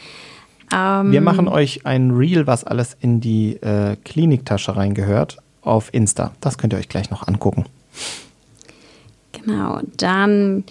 [0.72, 6.32] Ähm, Wir machen euch ein Reel, was alles in die äh, Kliniktasche reingehört, auf Insta.
[6.40, 7.64] Das könnt ihr euch gleich noch angucken.
[9.32, 10.64] Genau, dann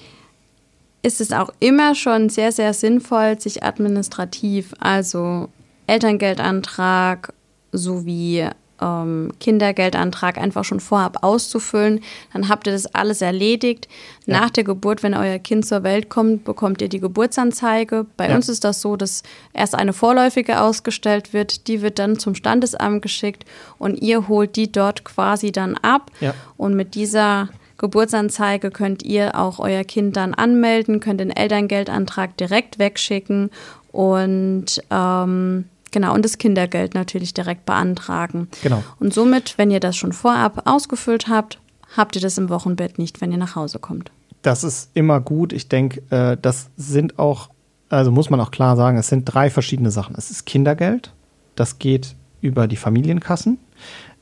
[1.02, 5.50] ist es auch immer schon sehr, sehr sinnvoll, sich administrativ, also
[5.88, 7.34] Elterngeldantrag
[7.72, 8.50] sowie
[8.82, 12.02] ähm, Kindergeldantrag einfach schon vorab auszufüllen.
[12.34, 13.88] Dann habt ihr das alles erledigt.
[14.26, 18.06] Nach der Geburt, wenn euer Kind zur Welt kommt, bekommt ihr die Geburtsanzeige.
[18.18, 18.36] Bei Ja.
[18.36, 21.68] uns ist das so, dass erst eine vorläufige ausgestellt wird.
[21.68, 23.46] Die wird dann zum Standesamt geschickt
[23.78, 26.12] und ihr holt die dort quasi dann ab.
[26.20, 26.34] Ja.
[26.58, 32.80] Und mit dieser Geburtsanzeige könnt ihr auch euer Kind dann anmelden, könnt den Elterngeldantrag direkt
[32.80, 33.50] wegschicken
[33.92, 38.48] und ähm, genau und das Kindergeld natürlich direkt beantragen.
[38.62, 38.84] Genau.
[39.00, 41.60] Und somit, wenn ihr das schon vorab ausgefüllt habt,
[41.96, 44.12] habt ihr das im Wochenbett nicht, wenn ihr nach Hause kommt.
[44.42, 45.54] Das ist immer gut.
[45.54, 47.50] Ich denke, äh, das sind auch,
[47.90, 50.16] also muss man auch klar sagen, es sind drei verschiedene Sachen.
[50.18, 51.14] Es ist Kindergeld,
[51.56, 53.58] das geht über die Familienkassen.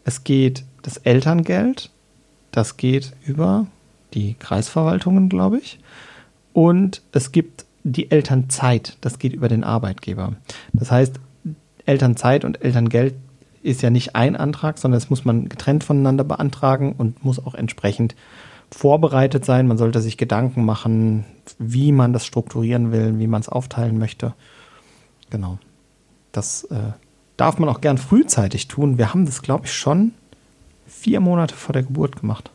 [0.04, 1.90] Es geht das Elterngeld,
[2.52, 3.68] das geht über
[4.14, 5.80] die Kreisverwaltungen, glaube ich.
[6.54, 10.34] Und es gibt die Elternzeit, das geht über den Arbeitgeber.
[10.74, 11.20] Das heißt,
[11.86, 13.16] Elternzeit und Elterngeld
[13.62, 17.56] ist ja nicht ein Antrag, sondern das muss man getrennt voneinander beantragen und muss auch
[17.56, 18.16] entsprechend
[18.72, 19.68] vorbereitet sein.
[19.68, 21.26] Man sollte sich Gedanken machen,
[21.60, 24.34] wie man das strukturieren will, wie man es aufteilen möchte.
[25.30, 25.58] Genau.
[26.32, 26.76] Das äh,
[27.38, 28.98] darf man auch gern frühzeitig tun.
[28.98, 30.12] Wir haben das, glaube ich, schon
[30.88, 32.52] vier Monate vor der Geburt gemacht.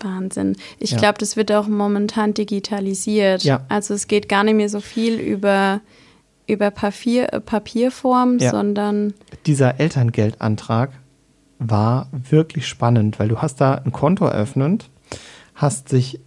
[0.00, 0.56] Wahnsinn.
[0.78, 0.98] Ich Ja.
[0.98, 3.44] glaube, das wird auch momentan digitalisiert.
[3.44, 3.64] Ja.
[3.68, 5.80] Also es geht gar nicht mehr so viel über,
[6.46, 8.50] über Papier, äh, Papierform, Ja.
[8.50, 9.14] sondern
[9.46, 10.90] Dieser Elterngeldantrag
[11.58, 14.90] war wirklich spannend, weil du hast da ein Konto eröffnet,
[15.54, 16.20] hast dich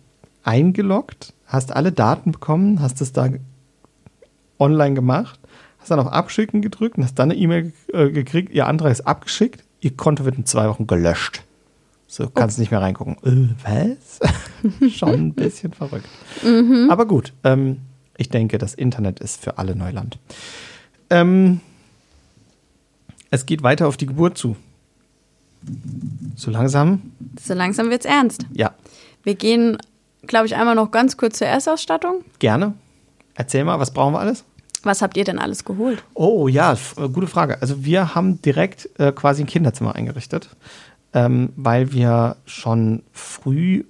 [0.44, 3.30] eingeloggt, hast alle Daten bekommen, hast es da
[4.58, 5.40] online gemacht,
[5.80, 9.02] hast dann auf Abschicken gedrückt und hast dann eine E-Mail äh, gekriegt, ihr Antrag ist
[9.08, 11.44] abgeschickt, ihr Konto wird in zwei Wochen gelöscht.
[12.08, 13.18] So, kannst nicht mehr reingucken.
[13.24, 14.20] Äh, was?
[14.92, 16.08] Schon ein bisschen verrückt.
[16.90, 17.82] Aber gut, ähm,
[18.20, 20.18] ich denke, das Internet ist für alle Neuland.
[21.10, 21.62] Ähm,
[23.32, 24.56] es geht weiter auf die Geburt zu.
[26.36, 28.46] So langsam, so langsam wird es ernst.
[28.54, 28.72] ja,
[29.24, 29.78] Wir gehen,
[30.26, 32.24] glaube ich, einmal noch ganz kurz zur Erstausstattung.
[32.40, 32.74] gerne.
[33.36, 34.44] Erzähl mal, was brauchen wir alles?
[34.84, 36.04] Was habt ihr denn alles geholt?
[36.14, 37.62] Oh ja, äh, gute Frage.
[37.62, 40.50] Also wir haben direkt äh, quasi ein Kinderzimmer eingerichtet,
[41.14, 43.84] ähm, weil wir schon früh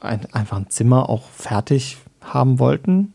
[0.00, 3.12] ein, einfach ein Zimmer auch fertig haben wollten.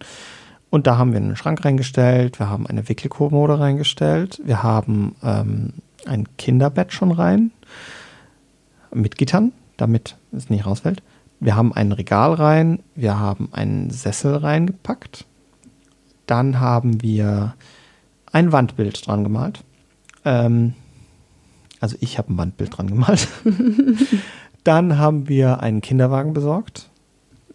[0.74, 5.74] Und da haben wir einen Schrank reingestellt, wir haben eine Wickelkommode reingestellt, wir haben ähm,
[6.08, 7.52] ein Kinderbett schon rein
[8.92, 11.04] mit Gittern, damit es nicht rausfällt.
[11.40, 15.28] Wir haben ein Regal rein, wir haben einen Sessel reingepackt.
[16.26, 17.54] Dann haben wir
[18.32, 19.64] ein Wandbild dran gemalt.
[20.26, 20.74] Ähm,
[21.82, 23.28] also ich habe ein Wandbild dran gemalt.
[24.64, 26.90] Dann haben wir einen Kinderwagen besorgt.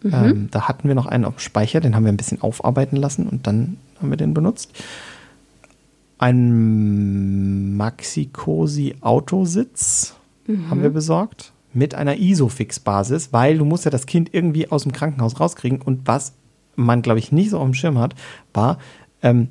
[0.03, 2.95] Ähm, da hatten wir noch einen auf dem Speicher, den haben wir ein bisschen aufarbeiten
[2.95, 4.71] lassen und dann haben wir den benutzt.
[6.17, 10.15] Ein Maxi-Cosi Autositz
[10.69, 14.91] haben wir besorgt mit einer Isofix-Basis, weil du musst ja das Kind irgendwie aus dem
[14.91, 16.33] Krankenhaus rauskriegen und was
[16.75, 18.15] man, glaube ich, nicht so auf dem Schirm hat,
[18.53, 18.79] war,
[19.21, 19.49] ähm,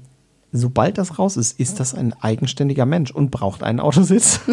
[0.50, 4.40] sobald das raus ist, ist das ein eigenständiger Mensch und braucht einen Autositz.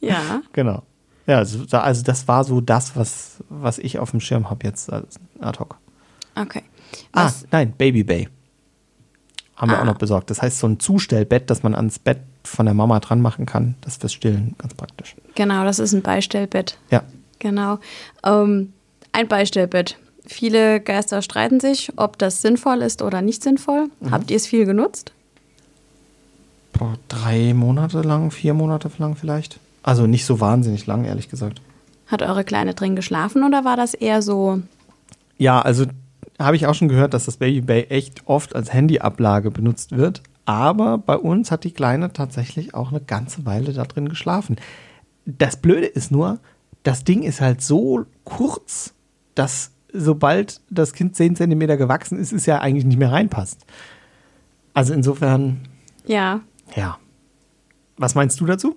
[0.00, 0.42] Ja.
[0.52, 0.82] genau.
[1.30, 4.92] Ja, also, also das war so das, was, was ich auf dem Schirm habe jetzt
[4.92, 5.76] als ad hoc.
[6.34, 6.62] Okay.
[7.12, 8.28] Ah, Was, nein, Babybay.
[9.54, 9.82] Haben wir Ah.
[9.82, 10.28] auch noch besorgt.
[10.30, 13.76] Das heißt, so ein Zustellbett, das man ans Bett von der Mama dran machen kann.
[13.82, 15.14] Das ist fürs Stillen ganz praktisch.
[15.36, 16.78] Genau, das ist ein Beistellbett.
[16.90, 17.04] Ja.
[17.38, 17.78] Genau.
[18.24, 18.72] Ähm,
[19.12, 19.98] ein Beistellbett.
[20.26, 23.88] Viele Geister streiten sich, ob das sinnvoll ist oder nicht sinnvoll.
[24.00, 24.10] Mhm.
[24.10, 25.12] Habt ihr es viel genutzt?
[26.72, 29.60] Boah, drei Monate lang, vier Monate lang vielleicht.
[29.82, 31.60] Also nicht so wahnsinnig lang, ehrlich gesagt.
[32.06, 34.60] Hat eure Kleine drin geschlafen oder war das eher so?
[35.38, 35.86] Ja, also
[36.38, 40.22] habe ich auch schon gehört, dass das Babybay echt oft als Handyablage benutzt wird.
[40.44, 44.56] Aber bei uns hat die Kleine tatsächlich auch eine ganze Weile da drin geschlafen.
[45.26, 46.38] Das Blöde ist nur,
[46.82, 48.94] das Ding ist halt so kurz,
[49.34, 53.64] dass sobald das Kind 10 Zentimeter gewachsen ist, es ja eigentlich nicht mehr reinpasst.
[54.74, 55.68] Also insofern,
[56.06, 56.40] Ja.
[56.74, 56.98] ja.
[57.96, 58.76] Was meinst du dazu?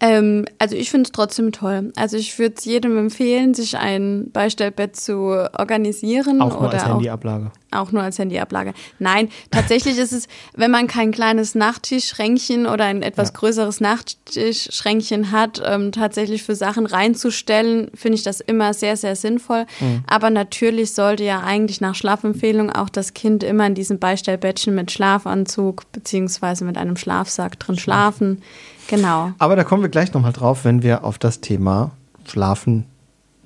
[0.00, 1.90] Ähm, also ich finde es trotzdem toll.
[1.96, 6.84] Also ich würde es jedem empfehlen, sich ein Beistellbett zu organisieren Auch nur oder als
[6.84, 7.50] auch, Handyablage.
[7.70, 8.74] auch nur als Handyablage.
[8.98, 13.34] Nein, tatsächlich ist es, wenn man kein kleines Nachttischschränkchen oder ein etwas Ja.
[13.38, 19.64] größeres Nachttischschränkchen hat, ähm, tatsächlich für Sachen reinzustellen, finde ich das immer sehr, sehr sinnvoll.
[19.80, 20.04] Mhm.
[20.06, 24.90] Aber natürlich sollte ja eigentlich nach Schlafempfehlung auch das Kind immer in diesem Beistellbettchen mit
[24.90, 28.42] Schlafanzug beziehungsweise mit einem Schlafsack drin schlafen.
[28.88, 29.32] Genau.
[29.38, 31.90] Aber da kommen wir gleich nochmal drauf, wenn wir auf das Thema
[32.26, 32.84] Schlafen,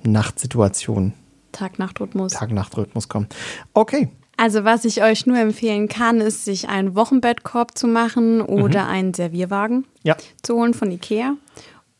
[0.03, 1.13] Nachtsituation,
[1.51, 2.33] Tag-Nacht-Rhythmus.
[2.33, 3.27] Tag-Nacht-Rhythmus kommen.
[3.73, 4.09] Okay.
[4.37, 9.13] Also was ich euch nur empfehlen kann, ist, sich einen Wochenbettkorb zu machen oder einen
[9.13, 10.15] Servierwagen Ja.
[10.41, 11.33] zu holen von Ikea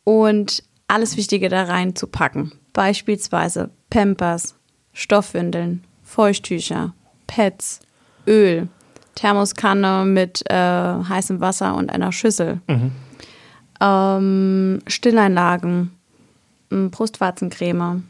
[0.04, 2.52] und alles Wichtige da rein zu packen.
[2.72, 4.56] Beispielsweise Pampers,
[4.92, 6.94] Stoffwindeln, Feuchttücher,
[7.28, 7.80] Pads,
[8.26, 8.68] Öl,
[9.14, 12.60] Thermoskanne mit äh, heißem Wasser und einer Schüssel,
[13.82, 15.90] ähm, Stilleinlagen,
[16.70, 18.04] Brustwarzencreme,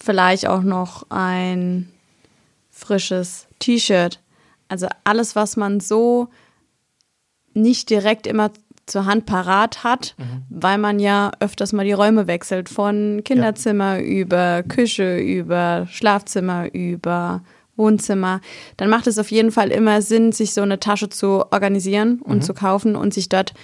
[0.00, 1.90] vielleicht auch noch ein
[2.70, 4.20] frisches T-Shirt.
[4.68, 6.28] Also alles, was man so
[7.54, 8.50] nicht direkt immer
[8.86, 10.14] zur Hand parat hat,
[10.48, 17.42] weil man ja öfters mal die Räume wechselt, von Kinderzimmer über Küche, über Schlafzimmer, über
[17.76, 18.40] Wohnzimmer,
[18.76, 22.42] dann macht es auf jeden Fall immer Sinn, sich so eine Tasche zu organisieren und
[22.42, 23.54] zu kaufen und sich dort,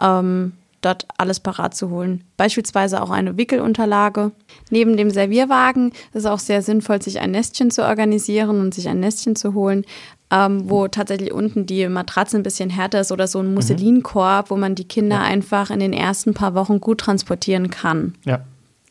[0.00, 2.24] ähm, dort alles parat zu holen.
[2.36, 4.32] Beispielsweise auch eine Wickelunterlage.
[4.70, 8.88] Neben dem Servierwagen ist es auch sehr sinnvoll, sich ein Nestchen zu organisieren und sich
[8.88, 9.84] ein Nestchen zu holen,
[10.30, 14.56] ähm, wo tatsächlich unten die Matratze ein bisschen härter ist oder so ein Musselinkorb, wo
[14.56, 18.14] man die Kinder einfach in den ersten paar Wochen gut transportieren kann.
[18.24, 18.40] Ja.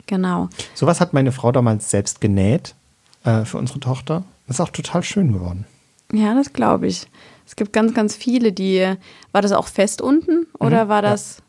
[0.07, 0.49] Genau.
[0.73, 2.75] Sowas hat meine Frau damals selbst genäht
[3.23, 4.23] äh, für unsere Tochter.
[4.47, 5.65] Das ist auch total schön geworden.
[6.13, 7.07] Ja, das glaube ich.
[7.47, 8.93] Es gibt ganz, ganz viele, die.
[9.31, 11.41] War das auch fest unten oder war das.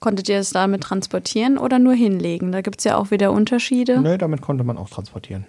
[0.00, 2.52] Konntet ihr das damit transportieren oder nur hinlegen?
[2.52, 4.00] Da gibt es ja auch wieder Unterschiede.
[4.00, 5.46] Nö, damit konnte man auch transportieren.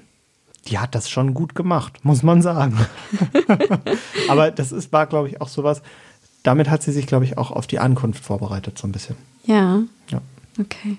[0.67, 2.77] Die hat das schon gut gemacht, muss man sagen.
[4.29, 5.81] Aber das ist, war, glaube ich, auch sowas.
[6.43, 9.15] Damit hat sie sich, glaube ich, auch auf die Ankunft vorbereitet, so ein bisschen.
[9.45, 10.21] Ja, Ja.
[10.59, 10.97] okay.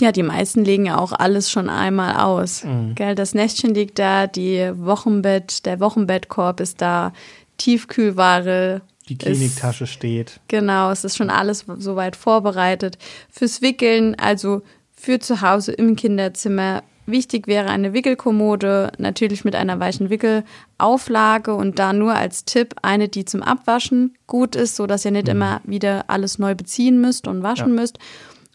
[0.00, 2.64] Ja, die meisten legen ja auch alles schon einmal aus.
[2.64, 2.94] Mhm.
[2.96, 7.12] Gell, das Nestchen liegt da, die Wochenbett, der Wochenbettkorb ist da,
[7.58, 8.82] Tiefkühlware.
[9.08, 10.40] Die ist- Kliniktasche steht.
[10.48, 12.98] Genau, es ist schon alles soweit vorbereitet.
[13.30, 16.82] Fürs Wickeln, also für zu Hause im Kinderzimmer.
[17.08, 23.08] Wichtig wäre eine Wickelkommode, natürlich mit einer weichen Wickelauflage und da nur als Tipp eine,
[23.08, 27.28] die zum Abwaschen gut ist, so dass ihr nicht immer wieder alles neu beziehen müsst
[27.28, 27.80] und waschen Ja.
[27.80, 27.98] müsst.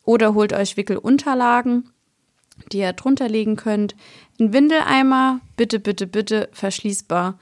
[0.03, 1.89] Oder holt euch Wickelunterlagen,
[2.73, 3.95] die ihr drunter legen könnt.
[4.37, 7.39] Ein Windeleimer, bitte, bitte, bitte verschließbar.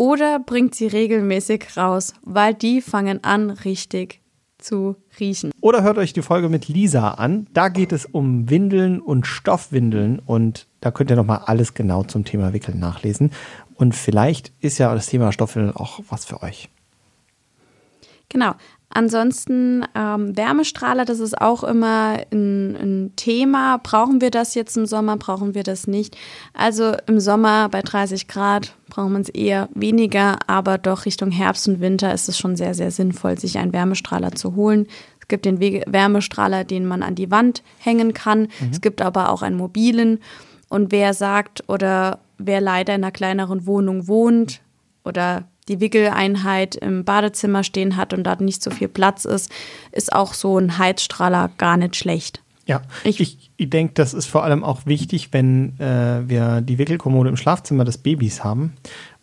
[0.00, 4.22] Oder bringt sie regelmäßig raus, weil die fangen an, richtig
[4.56, 5.50] zu riechen.
[5.60, 7.48] Oder hört euch die Folge mit Lisa an.
[7.52, 12.24] Da geht es um Windeln und Stoffwindeln und da könnt ihr nochmal alles genau zum
[12.24, 13.30] Thema Wickeln nachlesen.
[13.74, 16.70] Und vielleicht ist ja das Thema Stoffwindeln auch was für euch.
[18.30, 18.54] Genau.
[18.92, 23.78] Ansonsten ähm, Wärmestrahler, das ist auch immer ein, ein Thema.
[23.78, 25.16] Brauchen wir das jetzt im Sommer?
[25.16, 26.16] Brauchen wir das nicht?
[26.54, 31.68] Also im Sommer bei 30 Grad braucht man es eher weniger, aber doch Richtung Herbst
[31.68, 34.88] und Winter ist es schon sehr, sehr sinnvoll, sich einen Wärmestrahler zu holen.
[35.20, 38.48] Es gibt den Wärmestrahler, den man an die Wand hängen kann.
[38.58, 38.70] Mhm.
[38.72, 40.18] Es gibt aber auch einen mobilen.
[40.68, 44.62] Und wer sagt oder wer leider in einer kleineren Wohnung wohnt
[45.04, 49.50] oder die Wickeleinheit im Badezimmer stehen hat und da nicht so viel Platz ist,
[49.92, 52.42] ist auch so ein Heizstrahler gar nicht schlecht.
[52.66, 56.78] Ja, ich, ich, ich denke, das ist vor allem auch wichtig, wenn äh, wir die
[56.78, 58.74] Wickelkommode im Schlafzimmer des Babys haben,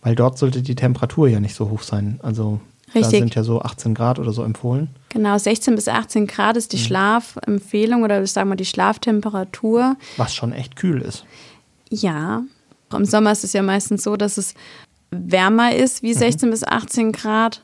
[0.01, 2.19] weil dort sollte die Temperatur ja nicht so hoch sein.
[2.23, 3.03] Also Richtig.
[3.03, 4.89] da sind ja so 18 Grad oder so empfohlen.
[5.09, 6.81] Genau, 16 bis 18 Grad ist die mhm.
[6.81, 9.97] Schlafempfehlung oder ich sage mal die Schlaftemperatur.
[10.15, 11.25] Was schon echt kühl ist.
[11.89, 12.43] Ja,
[12.93, 14.55] im Sommer ist es ja meistens so, dass es
[15.11, 16.51] wärmer ist wie 16 mhm.
[16.51, 17.63] bis 18 Grad.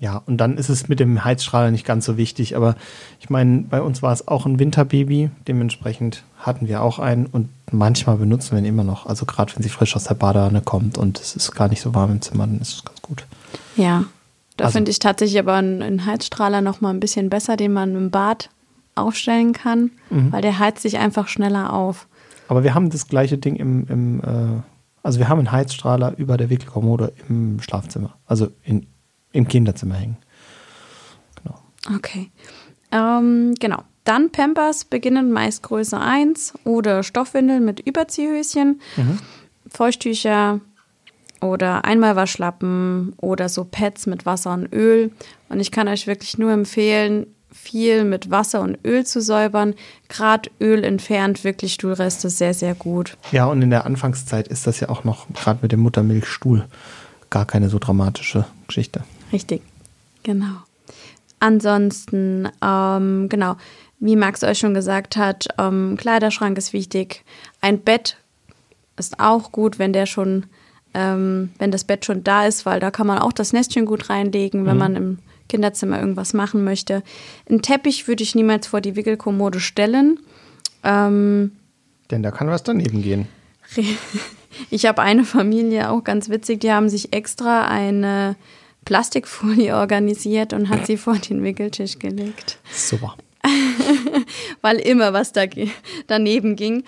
[0.00, 2.56] Ja, und dann ist es mit dem Heizstrahler nicht ganz so wichtig.
[2.56, 2.74] Aber
[3.20, 5.30] ich meine, bei uns war es auch ein Winterbaby.
[5.46, 9.04] Dementsprechend hatten wir auch einen und manchmal benutzen wir ihn immer noch.
[9.04, 11.94] Also gerade wenn sie frisch aus der Badewanne kommt und es ist gar nicht so
[11.94, 13.26] warm im Zimmer, dann ist es ganz gut.
[13.76, 14.04] Ja,
[14.56, 17.94] da also, finde ich tatsächlich aber einen, Heizstrahler noch mal ein bisschen besser, den man
[17.94, 18.48] im Bad
[18.94, 20.32] aufstellen kann, mhm.
[20.32, 22.06] weil der heizt sich einfach schneller auf.
[22.48, 24.62] Aber wir haben das gleiche Ding im, im äh,
[25.02, 28.86] also wir haben einen Heizstrahler über der Wickelkommode im Schlafzimmer, also in,
[29.32, 30.16] im Kinderzimmer hängen.
[31.42, 31.58] Genau.
[31.96, 32.30] Okay.
[32.92, 33.82] Ähm, genau.
[34.04, 39.18] Dann Pampers beginnen meist Größe 1 oder Stoffwindeln mit Überziehhöschen, mhm.
[39.68, 40.60] Feuchttücher
[41.40, 45.12] oder Einmalwaschlappen oder so Pads mit Wasser und Öl.
[45.48, 49.74] Und ich kann euch wirklich nur empfehlen, viel mit Wasser und Öl zu säubern.
[50.08, 53.16] Gerade Öl entfernt wirklich Stuhlreste sehr, sehr gut.
[53.32, 56.64] Ja, und in der Anfangszeit ist das ja auch noch, gerade mit dem Muttermilchstuhl,
[57.28, 59.04] gar keine so dramatische Geschichte.
[59.32, 59.62] Richtig,
[60.22, 60.62] genau.
[61.40, 63.56] Ansonsten, ähm, genau,
[63.98, 67.24] wie Max euch schon gesagt hat, ähm, Kleiderschrank ist wichtig.
[67.60, 68.16] Ein Bett
[68.96, 70.46] ist auch gut, wenn der schon,
[70.94, 74.10] ähm, wenn das Bett schon da ist, weil da kann man auch das Nestchen gut
[74.10, 74.78] reinlegen, wenn mhm.
[74.78, 75.18] man im
[75.50, 77.02] Kinderzimmer irgendwas machen möchte.
[77.48, 80.20] Einen Teppich würde ich niemals vor die Wickelkommode stellen.
[80.84, 81.52] Ähm,
[82.10, 83.28] Denn da kann was daneben gehen.
[84.68, 88.34] Ich habe eine Familie, auch ganz witzig, die haben sich extra eine
[88.84, 92.58] Plastikfolie organisiert und hat sie vor den Wickeltisch gelegt.
[92.72, 93.16] Super.
[94.60, 95.44] Weil immer was da
[96.08, 96.84] daneben ging.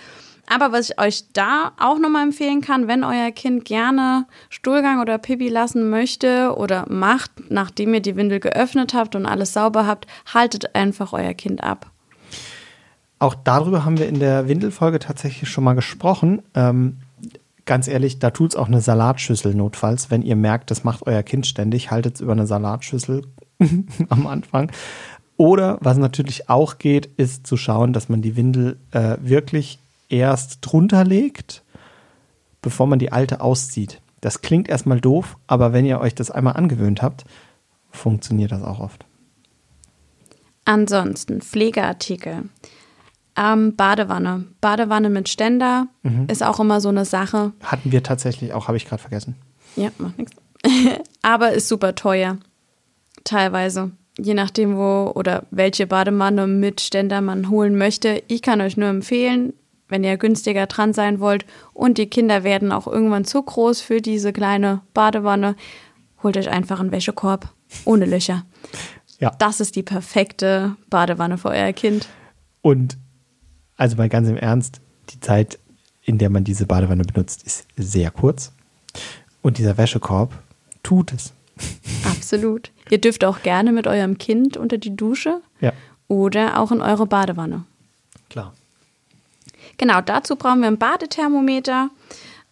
[0.53, 5.17] Aber was ich euch da auch nochmal empfehlen kann, wenn euer Kind gerne Stuhlgang oder
[5.17, 10.07] Pipi lassen möchte oder macht, nachdem ihr die Windel geöffnet habt und alles sauber habt,
[10.35, 11.91] haltet einfach euer Kind ab.
[13.19, 16.43] Auch darüber haben wir in der Windelfolge tatsächlich schon mal gesprochen.
[16.55, 16.99] Ähm,
[17.65, 20.11] ganz ehrlich, da tut es auch eine Salatschüssel notfalls.
[20.11, 23.23] Wenn ihr merkt, das macht euer Kind ständig, haltet es über eine Salatschüssel
[24.11, 24.71] am Anfang.
[25.39, 29.79] Oder was natürlich auch geht, ist zu schauen, dass man die Windel äh, wirklich
[30.13, 31.65] erst drunter legt,
[32.61, 34.01] bevor man die alte auszieht.
[34.21, 37.25] Das klingt erstmal doof, aber wenn ihr euch das einmal angewöhnt habt,
[37.91, 39.05] funktioniert das auch oft.
[40.65, 42.45] Ansonsten Pflegeartikel.
[43.35, 44.45] Ähm, Badewanne.
[44.61, 46.27] Badewanne mit Ständer mhm.
[46.29, 47.53] ist auch immer so eine Sache.
[47.63, 49.37] Hatten wir tatsächlich auch, habe ich gerade vergessen.
[49.75, 50.37] Ja, macht nichts.
[51.23, 52.37] Aber ist super teuer.
[53.25, 53.91] Teilweise.
[54.19, 58.23] Je nachdem, wo oder welche Badewanne mit Ständer man holen möchte.
[58.29, 59.55] Ich kann euch nur empfehlen,
[59.93, 64.01] wenn ihr günstiger dran sein wollt und die Kinder werden auch irgendwann zu groß für
[64.01, 65.55] diese kleine Badewanne,
[66.23, 67.53] holt euch einfach einen Wäschekorb
[67.85, 68.45] ohne Löcher.
[69.21, 69.33] Ja.
[69.39, 72.09] Das ist die perfekte Badewanne für euer Kind.
[72.63, 72.97] Und
[73.77, 74.81] also mal ganz im Ernst,
[75.11, 75.59] die Zeit,
[76.03, 78.53] in der man diese Badewanne benutzt, ist sehr kurz.
[79.43, 80.33] Und dieser Wäschekorb
[80.83, 81.35] tut es.
[82.05, 82.71] Absolut.
[82.89, 85.75] Ihr dürft auch gerne mit eurem Kind unter die Dusche ja.
[86.09, 87.65] oder auch in eure Badewanne.
[88.31, 88.55] Klar.
[89.79, 91.91] Genau, dazu brauchen wir ein Badethermometer,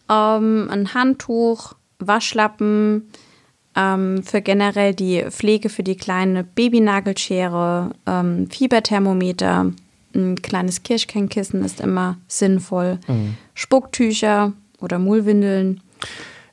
[0.09, 3.09] ähm, ein Handtuch, Waschlappen,
[3.75, 9.71] ähm, für generell die Pflege für die kleine Babynagelschere, ähm, Fieberthermometer,
[10.13, 13.37] ein kleines Kirschkernkissen ist immer sinnvoll, mhm.
[13.53, 15.81] Spucktücher oder Mullwindeln.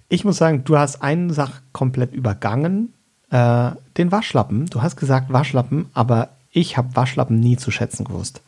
[0.08, 2.94] Ich muss sagen, du hast eine Sache komplett übergangen,
[3.30, 4.66] äh, den Waschlappen.
[4.66, 8.42] Du hast gesagt Waschlappen, aber ich habe Waschlappen nie zu schätzen gewusst.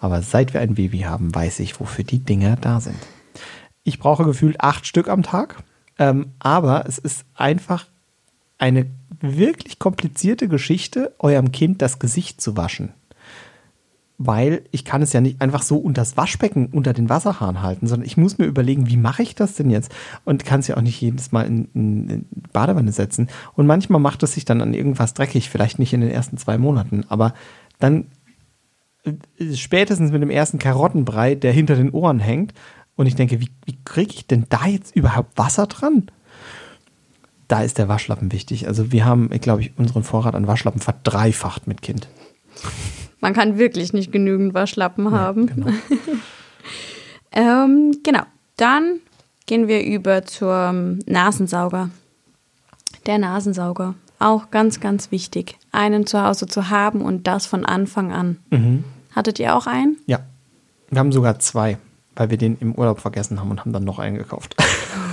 [0.00, 2.98] Aber seit wir ein Baby haben, weiß ich, wofür die Dinger da sind.
[3.84, 5.62] Ich brauche gefühlt acht Stück am Tag,
[5.98, 7.86] ähm, aber es ist einfach
[8.58, 8.86] eine
[9.20, 12.92] wirklich komplizierte Geschichte, eurem Kind das Gesicht zu waschen.
[14.16, 17.86] Weil ich kann es ja nicht einfach so unter das Waschbecken unter den Wasserhahn halten,
[17.86, 19.92] sondern ich muss mir überlegen, wie mache ich das denn jetzt?
[20.26, 23.28] Und kann es ja auch nicht jedes Mal in, in, in Badewanne setzen.
[23.54, 26.58] Und manchmal macht es sich dann an irgendwas dreckig, vielleicht nicht in den ersten zwei
[26.58, 27.32] Monaten, aber
[27.78, 28.06] dann
[29.54, 32.52] spätestens mit dem ersten Karottenbrei, der hinter den Ohren hängt.
[32.96, 36.10] Und ich denke, wie, wie kriege ich denn da jetzt überhaupt Wasser dran?
[37.48, 38.68] da ist der Waschlappen wichtig.
[38.68, 42.06] Also wir haben, glaube ich, unseren Vorrat an Waschlappen verdreifacht mit Kind.
[43.18, 45.46] Man kann wirklich nicht genügend Waschlappen Ja, haben.
[45.46, 45.66] genau.
[47.32, 48.22] Ähm, genau.
[48.56, 48.98] Dann
[49.46, 51.90] gehen wir über zum Nasensauger.
[53.06, 53.94] Der Nasensauger.
[54.20, 55.56] Auch ganz, ganz wichtig.
[55.72, 58.36] Einen zu Hause zu haben und das von Anfang an.
[58.50, 58.84] Mhm.
[59.16, 59.96] Hattet ihr auch einen?
[60.06, 60.20] Ja,
[60.90, 61.78] wir haben sogar zwei,
[62.14, 64.54] weil wir den im Urlaub vergessen haben und haben dann noch einen gekauft.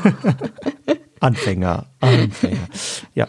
[1.20, 2.68] Anfänger, Anfänger.
[3.16, 3.28] Ja,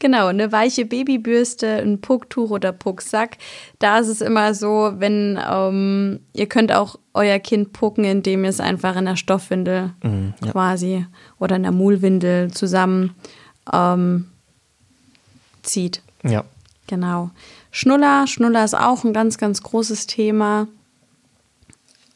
[0.00, 3.36] Genau, eine weiche Babybürste, ein Pucktuch oder Pucksack.
[3.78, 8.50] Da ist es immer so, wenn ähm, ihr könnt auch euer Kind pucken, indem ihr
[8.50, 10.50] es einfach in der Stoffwindel Mhm, ja.
[10.50, 11.06] quasi
[11.38, 13.14] oder in der Mullwindel zusammen
[13.72, 14.26] ähm,
[15.62, 16.02] zieht.
[16.22, 16.44] ja.
[16.86, 17.30] Genau.
[17.70, 20.66] Schnuller, Schnuller ist auch ein ganz, ganz großes Thema.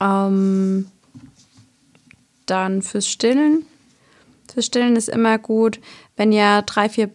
[0.01, 0.91] Ähm,
[2.47, 3.65] dann fürs Stillen.
[4.53, 5.81] Fürs Stillen ist immer gut,
[6.17, 7.11] wenn ihr drei, vier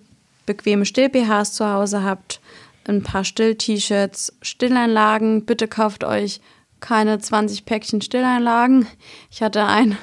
[0.46, 2.40] bequeme Still-BHs zu Hause habt,
[2.86, 5.46] ein paar Still-T-Shirts, Stilleinlagen.
[5.46, 6.42] Bitte kauft euch
[6.80, 8.88] keine 20 Päckchen Stilleinlagen.
[9.30, 9.98] Ich hatte ein,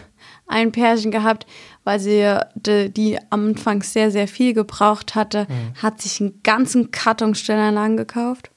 [0.46, 1.46] ein Pärchen gehabt,
[1.86, 5.46] weil sie die, die am Anfang sehr, sehr viel gebraucht hatte,
[5.80, 8.50] hat sich einen ganzen Karton Stilleinlagen gekauft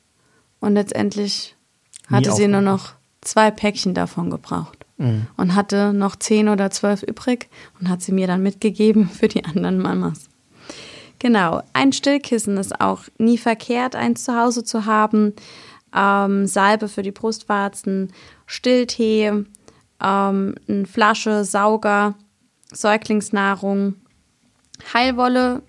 [0.60, 1.56] und letztendlich
[2.10, 4.84] Nie hatte sie nur noch zwei Päckchen davon gebraucht
[5.38, 7.50] und hatte noch zehn oder zwölf übrig
[7.80, 10.28] und hat sie mir dann mitgegeben für die anderen Mamas.
[11.20, 15.34] Genau, ein Stillkissen ist auch nie verkehrt, eins zu Hause zu haben.
[15.94, 18.12] Ähm, Salbe für die Brustwarzen,
[18.46, 19.28] Stilltee,
[20.02, 22.16] ähm, eine Flasche, Sauger,
[22.72, 23.96] Säuglingsnahrung,
[24.94, 25.64] Heilwolle.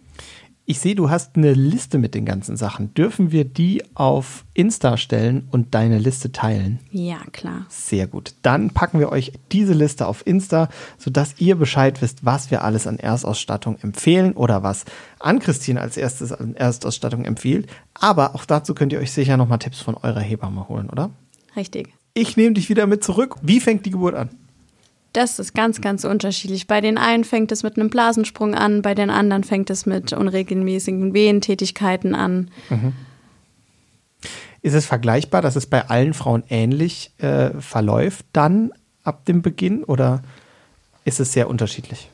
[0.67, 2.95] Ich sehe, du hast eine Liste mit den ganzen Sachen.
[2.95, 6.79] Dürfen wir die auf Insta stellen und deine Liste teilen?
[6.93, 7.67] Ja, klar.
[7.69, 8.35] Sehr gut.
[8.43, 12.87] Dann packen wir euch diese Liste auf Insta, sodass ihr Bescheid wisst, was wir alles
[12.87, 14.85] an Erstausstattung empfehlen oder was
[15.19, 17.69] an Christine als erstes an Erstausstattung empfiehlt.
[17.95, 21.11] Aber auch dazu könnt ihr euch sicher nochmal Tipps von eurer Hebamme holen, oder?
[21.57, 21.93] Richtig.
[22.15, 23.35] Ich nehme dich wieder mit zurück.
[23.43, 24.31] Wie fängt die Geburt an?
[25.13, 26.67] Das ist ganz, ganz unterschiedlich.
[26.67, 30.13] Bei den einen fängt es mit einem Blasensprung an, bei den anderen fängt es mit
[30.13, 32.51] unregelmäßigen Wehentätigkeiten an.
[34.63, 39.85] Ist es vergleichbar, dass es bei allen Frauen ähnlich äh, verläuft dann ab dem Beginn
[39.85, 40.23] oder
[41.05, 42.11] ist es sehr unterschiedlich?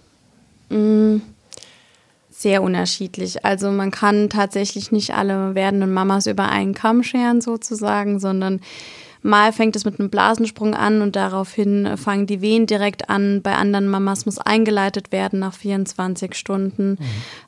[2.38, 3.46] Sehr unterschiedlich.
[3.46, 8.60] Also man kann tatsächlich nicht alle werdenden Mamas über einen Kamm scheren sozusagen, sondern
[9.22, 13.40] mal fängt es mit einem Blasensprung an und daraufhin fangen die Wehen direkt an.
[13.40, 16.98] Bei anderen Mamas muss eingeleitet werden nach 24 Stunden.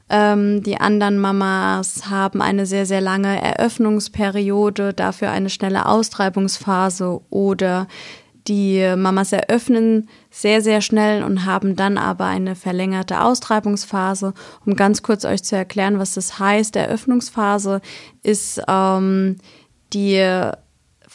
[0.09, 7.89] Ähm, die anderen Mamas haben eine sehr, sehr lange Eröffnungsperiode, dafür eine schnelle Austreibungsphase oder
[8.49, 14.35] die Mamas eröffnen sehr, sehr schnell und haben dann aber eine verlängerte Austreibungsphase.
[14.65, 17.81] Um ganz kurz euch zu erklären, was das heißt, Eröffnungsphase
[18.23, 19.37] ist ähm,
[19.93, 20.51] die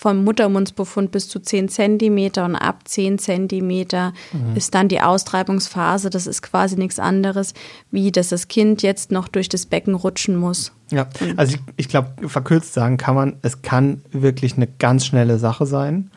[0.03, 4.11] vom Muttermundsbefund bis zu 10 Zentimeter und ab 10 Zentimeter
[4.53, 6.09] ist dann die Austreibungsphase.
[6.09, 7.53] Das ist quasi nichts anderes,
[7.89, 10.73] wie dass das Kind jetzt noch durch das Becken rutschen muss.
[10.91, 11.07] Ja,
[11.37, 15.65] also ich, ich glaube, verkürzt sagen kann man, es kann wirklich eine ganz schnelle Sache
[15.65, 16.11] sein,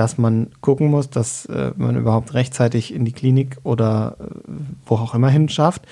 [0.00, 4.24] dass man gucken muss, dass äh, man überhaupt rechtzeitig in die Klinik oder äh,
[4.86, 5.82] wo auch immer hin schafft.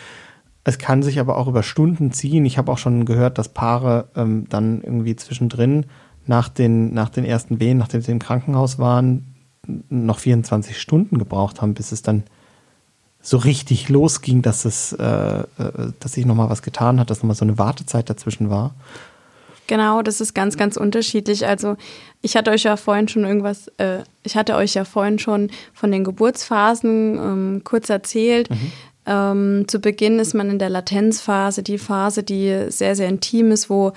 [0.64, 2.46] Es kann sich aber auch über Stunden ziehen.
[2.46, 5.84] Ich habe auch schon gehört, dass Paare ähm, dann irgendwie zwischendrin
[6.26, 9.34] nach den, nach den ersten Wehen, nachdem sie im Krankenhaus waren,
[9.90, 12.22] noch 24 Stunden gebraucht haben, bis es dann
[13.20, 15.44] so richtig losging, dass es, äh, äh,
[16.00, 18.74] dass sich nochmal was getan hat, dass nochmal so eine Wartezeit dazwischen war.
[19.68, 21.46] Genau, das ist ganz, ganz unterschiedlich.
[21.46, 21.76] Also
[22.22, 25.92] ich hatte euch ja vorhin schon irgendwas, äh, ich hatte euch ja vorhin schon von
[25.92, 28.48] den Geburtsphasen ähm, kurz erzählt.
[29.06, 33.70] Ähm, zu Beginn ist man in der Latenzphase, die Phase, die sehr, sehr intim ist,
[33.70, 33.92] wo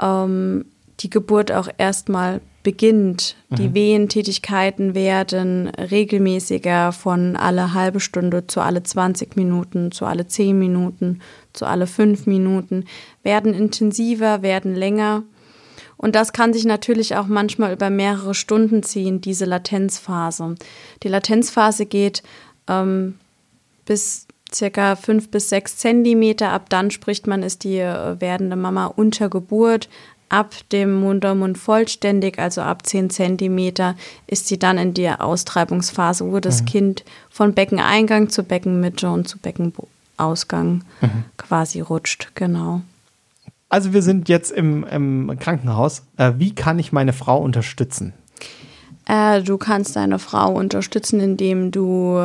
[0.00, 0.66] ähm,
[1.00, 3.36] die Geburt auch erstmal beginnt.
[3.50, 10.58] Die Wehentätigkeiten werden regelmäßiger von alle halbe Stunde zu alle 20 Minuten, zu alle 10
[10.58, 11.20] Minuten,
[11.54, 12.84] zu alle 5 Minuten,
[13.22, 15.22] werden intensiver, werden länger.
[15.96, 20.56] Und das kann sich natürlich auch manchmal über mehrere Stunden ziehen, diese Latenzphase.
[21.02, 22.22] Die Latenzphase geht
[22.68, 23.14] ähm,
[23.86, 26.50] bis circa fünf bis sechs Zentimeter.
[26.50, 29.88] Ab dann spricht man, ist die äh, werdende Mama unter Geburt.
[30.28, 33.94] Ab dem Muttermund vollständig, also ab 10 Zentimeter,
[34.26, 39.38] ist sie dann in der Austreibungsphase, wo das Kind von Beckeneingang zu Beckenmitte und zu
[40.16, 40.82] Beckenausgang
[41.36, 42.32] quasi rutscht.
[42.34, 42.82] Genau.
[43.68, 46.02] Also wir sind jetzt im, im Krankenhaus.
[46.16, 48.12] Äh, wie kann ich meine Frau unterstützen?
[49.06, 52.20] Äh, du kannst deine Frau unterstützen, indem du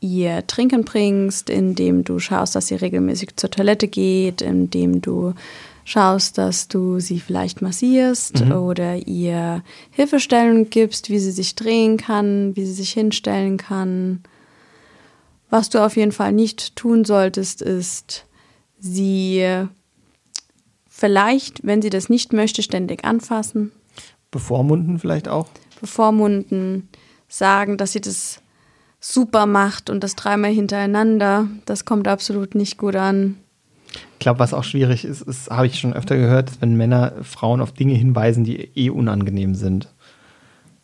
[0.00, 5.34] ihr Trinken bringst, indem du schaust, dass sie regelmäßig zur Toilette geht, indem du
[5.84, 8.52] schaust, dass du sie vielleicht massierst mhm.
[8.52, 14.20] oder ihr Hilfestellung gibst, wie sie sich drehen kann, wie sie sich hinstellen kann.
[15.50, 18.26] Was du auf jeden Fall nicht tun solltest, ist
[18.78, 19.66] sie
[20.88, 23.72] vielleicht, wenn sie das nicht möchte, ständig anfassen.
[24.30, 25.46] Bevormunden vielleicht auch?
[25.80, 26.88] Bevormunden,
[27.28, 28.40] sagen, dass sie das
[28.98, 31.48] super macht und das dreimal hintereinander.
[31.64, 33.36] Das kommt absolut nicht gut an.
[34.14, 37.12] Ich glaube, was auch schwierig ist, ist habe ich schon öfter gehört, ist, wenn Männer
[37.22, 39.88] Frauen auf Dinge hinweisen, die eh unangenehm sind.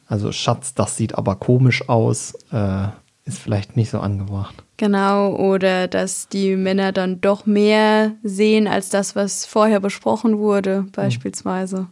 [0.06, 2.88] Also Schatz, das sieht aber komisch aus, äh,
[3.24, 4.64] ist vielleicht nicht so angebracht.
[4.76, 10.86] Genau, oder dass die Männer dann doch mehr sehen als das, was vorher besprochen wurde,
[10.92, 11.86] beispielsweise.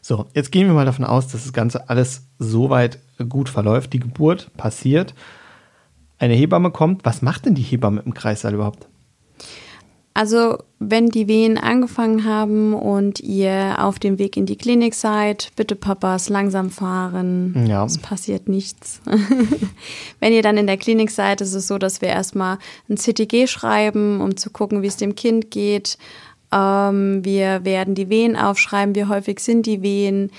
[0.00, 3.92] So, jetzt gehen wir mal davon aus, dass das Ganze alles soweit gut verläuft.
[3.92, 5.14] Die Geburt passiert,
[6.18, 7.04] eine Hebamme kommt.
[7.04, 8.88] Was macht denn die Hebamme im Kreissaal überhaupt?
[10.16, 15.52] Also, wenn die Wehen angefangen haben und ihr auf dem Weg in die Klinik seid,
[15.56, 17.66] bitte Papas langsam fahren.
[17.68, 17.84] Ja.
[17.84, 19.02] Es passiert nichts.
[20.20, 22.56] wenn ihr dann in der Klinik seid, ist es so, dass wir erstmal
[22.88, 25.98] ein CTG schreiben, um zu gucken, wie es dem Kind geht.
[26.50, 30.30] Ähm, wir werden die Wehen aufschreiben, wie häufig sind die Wehen.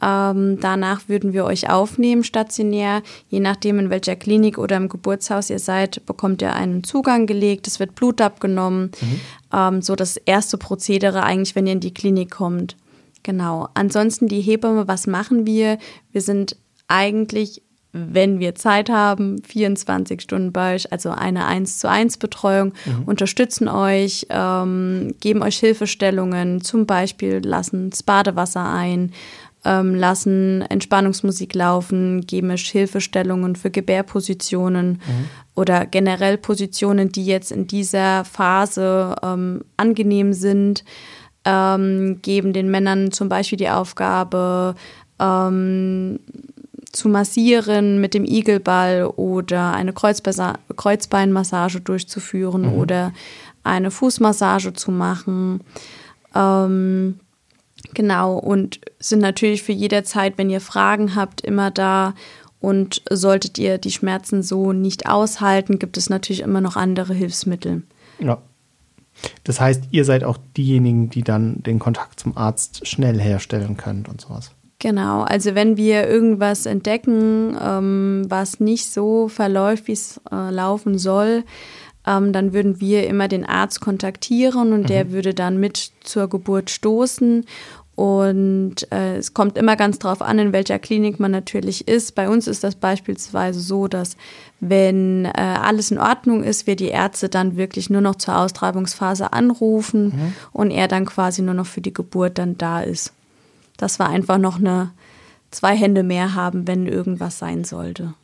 [0.00, 3.02] Ähm, danach würden wir euch aufnehmen stationär.
[3.28, 7.66] Je nachdem, in welcher Klinik oder im Geburtshaus ihr seid, bekommt ihr einen Zugang gelegt.
[7.66, 8.92] Es wird Blut abgenommen.
[9.00, 9.20] Mhm.
[9.52, 12.76] Ähm, so das erste Prozedere eigentlich, wenn ihr in die Klinik kommt.
[13.24, 13.68] Genau.
[13.74, 15.78] Ansonsten die Hebamme, was machen wir?
[16.12, 21.88] Wir sind eigentlich wenn wir Zeit haben, 24 Stunden bei euch, also eine 1 zu
[21.88, 23.04] 1 Betreuung, mhm.
[23.06, 29.12] unterstützen euch, ähm, geben euch Hilfestellungen, zum Beispiel lassen das Badewasser ein,
[29.64, 35.28] ähm, lassen Entspannungsmusik laufen, geben Hilfestellungen für Gebärpositionen mhm.
[35.54, 40.84] oder generell Positionen, die jetzt in dieser Phase ähm, angenehm sind,
[41.44, 44.74] ähm, geben den Männern zum Beispiel die Aufgabe,
[45.18, 46.20] ähm,
[46.92, 52.72] zu massieren mit dem Igelball oder eine Kreuzbeinmassage durchzuführen mhm.
[52.74, 53.12] oder
[53.62, 55.60] eine Fußmassage zu machen.
[56.34, 57.20] Ähm,
[57.94, 62.14] Genau, und sind natürlich für jederzeit, wenn ihr Fragen habt, immer da.
[62.60, 67.82] Und solltet ihr die Schmerzen so nicht aushalten, gibt es natürlich immer noch andere Hilfsmittel.
[68.18, 68.42] Ja.
[69.44, 74.08] Das heißt, ihr seid auch diejenigen, die dann den Kontakt zum Arzt schnell herstellen könnt
[74.08, 74.52] und sowas.
[74.80, 80.98] Genau, also wenn wir irgendwas entdecken, ähm, was nicht so verläuft, wie es äh, laufen
[80.98, 81.42] soll,
[82.06, 84.86] ähm, dann würden wir immer den Arzt kontaktieren und mhm.
[84.86, 87.44] der würde dann mit zur Geburt stoßen.
[87.98, 92.14] Und äh, es kommt immer ganz drauf an, in welcher Klinik man natürlich ist.
[92.14, 94.16] Bei uns ist das beispielsweise so, dass
[94.60, 99.32] wenn äh, alles in Ordnung ist, wir die Ärzte dann wirklich nur noch zur Austreibungsphase
[99.32, 100.32] anrufen mhm.
[100.52, 103.12] und er dann quasi nur noch für die Geburt dann da ist.
[103.78, 104.92] Das war einfach noch eine
[105.50, 108.14] zwei Hände mehr haben, wenn irgendwas sein sollte.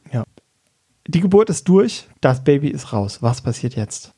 [1.07, 3.18] Die Geburt ist durch, das Baby ist raus.
[3.20, 4.12] Was passiert jetzt?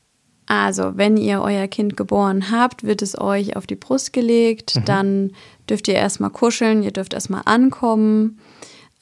[0.45, 4.77] Also, wenn ihr euer Kind geboren habt, wird es euch auf die Brust gelegt.
[4.77, 4.85] Mhm.
[4.85, 5.31] Dann
[5.69, 8.39] dürft ihr erstmal kuscheln, ihr dürft erstmal ankommen.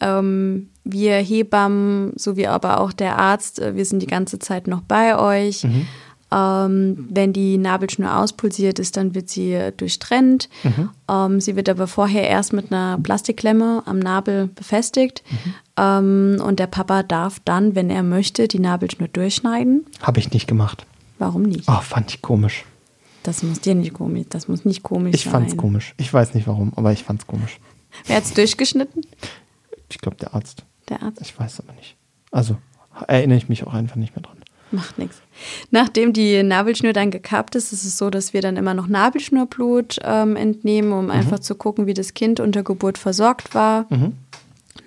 [0.02, 4.82] Ähm, wir Hebammen, sowie aber auch der Arzt, äh, wir sind die ganze Zeit noch
[4.82, 5.64] bei euch.
[5.64, 5.88] Mhm.
[6.32, 10.50] Ähm, wenn die Nabelschnur auspulsiert ist, dann wird sie durchtrennt.
[10.64, 10.90] Mhm.
[11.10, 15.24] Ähm, sie wird aber vorher erst mit einer Plastikklemme am Nabel befestigt.
[15.30, 15.54] Mhm.
[15.78, 19.86] Ähm, und der Papa darf dann, wenn er möchte, die Nabelschnur durchschneiden.
[20.02, 20.86] Habe ich nicht gemacht.
[21.20, 21.66] Warum nicht?
[21.68, 22.66] Oh, fand ich komisch.
[23.24, 25.28] Das muss dir nicht komisch, das muss nicht komisch ich sein.
[25.28, 25.96] Ich fand's komisch.
[25.98, 27.60] Ich weiß nicht warum, aber ich fand's komisch.
[28.06, 29.02] Wer hat's durchgeschnitten?
[29.90, 30.64] Ich glaube der Arzt.
[30.90, 31.22] Der Arzt?
[31.22, 31.96] Ich weiß aber nicht.
[32.32, 32.58] Also
[33.08, 34.38] erinnere ich mich auch einfach nicht mehr dran.
[34.72, 35.22] Macht nichts.
[35.72, 40.00] Nachdem die Nabelschnur dann gekappt ist, ist es so, dass wir dann immer noch Nabelschnurblut
[40.04, 41.12] ähm, entnehmen, um mhm.
[41.12, 43.86] einfach zu gucken, wie das Kind unter Geburt versorgt war.
[43.90, 44.14] Mhm.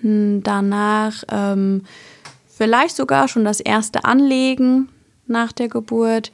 [0.01, 1.83] Danach ähm,
[2.47, 4.89] vielleicht sogar schon das erste Anlegen
[5.27, 6.31] nach der Geburt.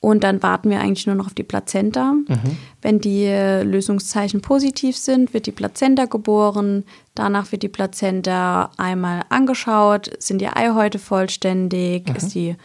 [0.00, 2.12] Und dann warten wir eigentlich nur noch auf die Plazenta.
[2.12, 2.56] Mhm.
[2.82, 6.84] Wenn die Lösungszeichen positiv sind, wird die Plazenta geboren.
[7.14, 10.10] Danach wird die Plazenta einmal angeschaut.
[10.18, 12.08] Sind die Eihäute vollständig?
[12.08, 12.28] Mhm.
[12.28, 12.56] Die,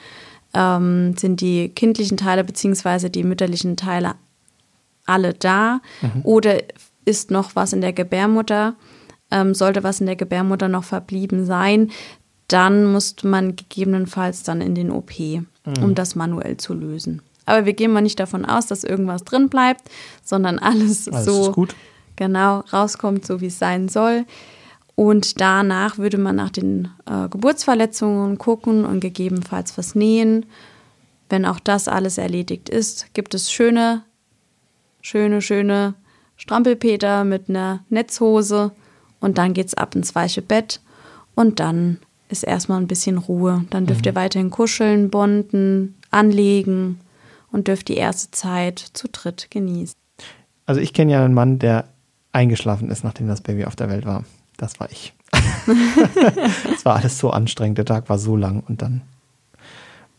[0.53, 3.09] ähm, sind die kindlichen Teile bzw.
[3.09, 4.15] die mütterlichen Teile
[5.05, 5.79] alle da?
[6.01, 6.21] Mhm.
[6.23, 6.61] Oder
[7.05, 8.75] ist noch was in der Gebärmutter?
[9.31, 11.91] Ähm, sollte was in der Gebärmutter noch verblieben sein,
[12.47, 15.11] dann muss man gegebenenfalls dann in den OP
[15.65, 15.83] mhm.
[15.83, 17.21] um das manuell zu lösen.
[17.45, 19.89] Aber wir gehen mal nicht davon aus, dass irgendwas drin bleibt,
[20.23, 21.67] sondern alles, alles so
[22.15, 24.25] genau rauskommt, so wie es sein soll.
[24.95, 30.45] Und danach würde man nach den äh, Geburtsverletzungen gucken und gegebenenfalls was nähen.
[31.29, 34.03] Wenn auch das alles erledigt ist, gibt es schöne,
[35.01, 35.95] schöne, schöne
[36.35, 38.71] Strampelpeter mit einer Netzhose
[39.21, 40.81] und dann geht's ab ins weiche Bett
[41.35, 43.65] und dann ist erstmal ein bisschen Ruhe.
[43.69, 44.09] Dann dürft mhm.
[44.09, 46.99] ihr weiterhin kuscheln, bonden, anlegen
[47.51, 49.95] und dürft die erste Zeit zu dritt genießen.
[50.65, 51.85] Also ich kenne ja einen Mann, der
[52.31, 54.23] eingeschlafen ist, nachdem das Baby auf der Welt war.
[54.57, 55.13] Das war ich.
[56.73, 57.77] Es war alles so anstrengend.
[57.77, 59.01] Der Tag war so lang und dann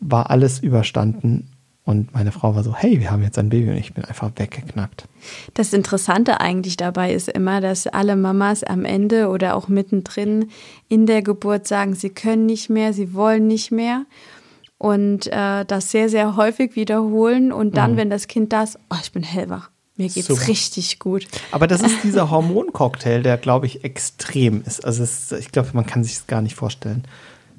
[0.01, 1.52] war alles überstanden
[1.85, 4.31] und meine Frau war so, hey, wir haben jetzt ein Baby und ich bin einfach
[4.37, 5.09] weggeknackt.
[5.55, 10.51] Das Interessante eigentlich dabei ist immer, dass alle Mamas am Ende oder auch mittendrin
[10.89, 14.05] in der Geburt sagen, sie können nicht mehr, sie wollen nicht mehr
[14.79, 17.97] und äh, das sehr, sehr häufig wiederholen und dann, mhm.
[17.97, 19.71] wenn das Kind das, oh, ich bin hellwach.
[19.97, 20.49] Mir geht's Super.
[20.49, 21.27] richtig gut.
[21.51, 24.85] Aber das ist dieser Hormoncocktail, der, glaube ich, extrem ist.
[24.85, 27.05] Also es, ich glaube, man kann sich das gar nicht vorstellen.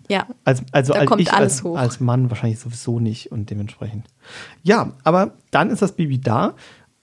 [0.10, 0.28] Ja.
[0.43, 4.06] Als, also als ich als, als, Mann wahrscheinlich sowieso nicht und dementsprechend.
[4.62, 6.56] Ja, aber dann ist das Baby da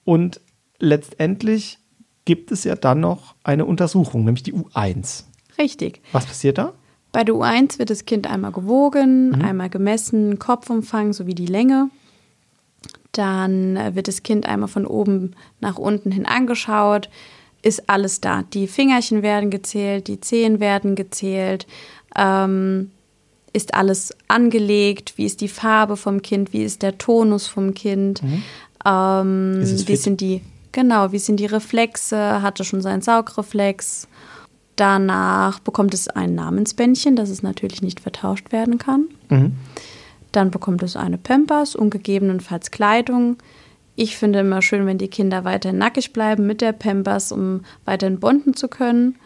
[0.03, 0.39] und
[0.79, 1.79] letztendlich
[2.25, 5.23] gibt es ja dann noch eine Untersuchung, nämlich die U1.
[5.57, 6.01] Richtig.
[6.11, 6.73] Was passiert da?
[7.11, 9.41] Bei der U1 wird das Kind einmal gewogen, mhm.
[9.41, 11.89] einmal gemessen, Kopfumfang sowie die Länge.
[13.11, 17.09] Dann wird das Kind einmal von oben nach unten hin angeschaut.
[17.61, 18.43] Ist alles da?
[18.53, 21.67] Die Fingerchen werden gezählt, die Zehen werden gezählt.
[22.21, 22.91] Ähm,
[23.53, 25.13] ist alles angelegt?
[25.17, 26.53] Wie ist die Farbe vom Kind?
[26.53, 28.23] Wie ist der Tonus vom Kind?
[28.23, 28.43] Mhm.
[28.85, 30.41] Ähm, wie sind die,
[30.71, 32.41] genau, wie sind die Reflexe?
[32.41, 34.07] Hatte schon seinen Saugreflex?
[34.77, 39.05] Danach bekommt es ein Namensbändchen, das es natürlich nicht vertauscht werden kann.
[39.29, 39.53] Mhm.
[40.31, 43.37] Dann bekommt es eine Pampers und gegebenenfalls Kleidung.
[43.97, 48.19] Ich finde immer schön, wenn die Kinder weiterhin nackig bleiben mit der Pampers, um weiterhin
[48.19, 49.17] bonden zu können.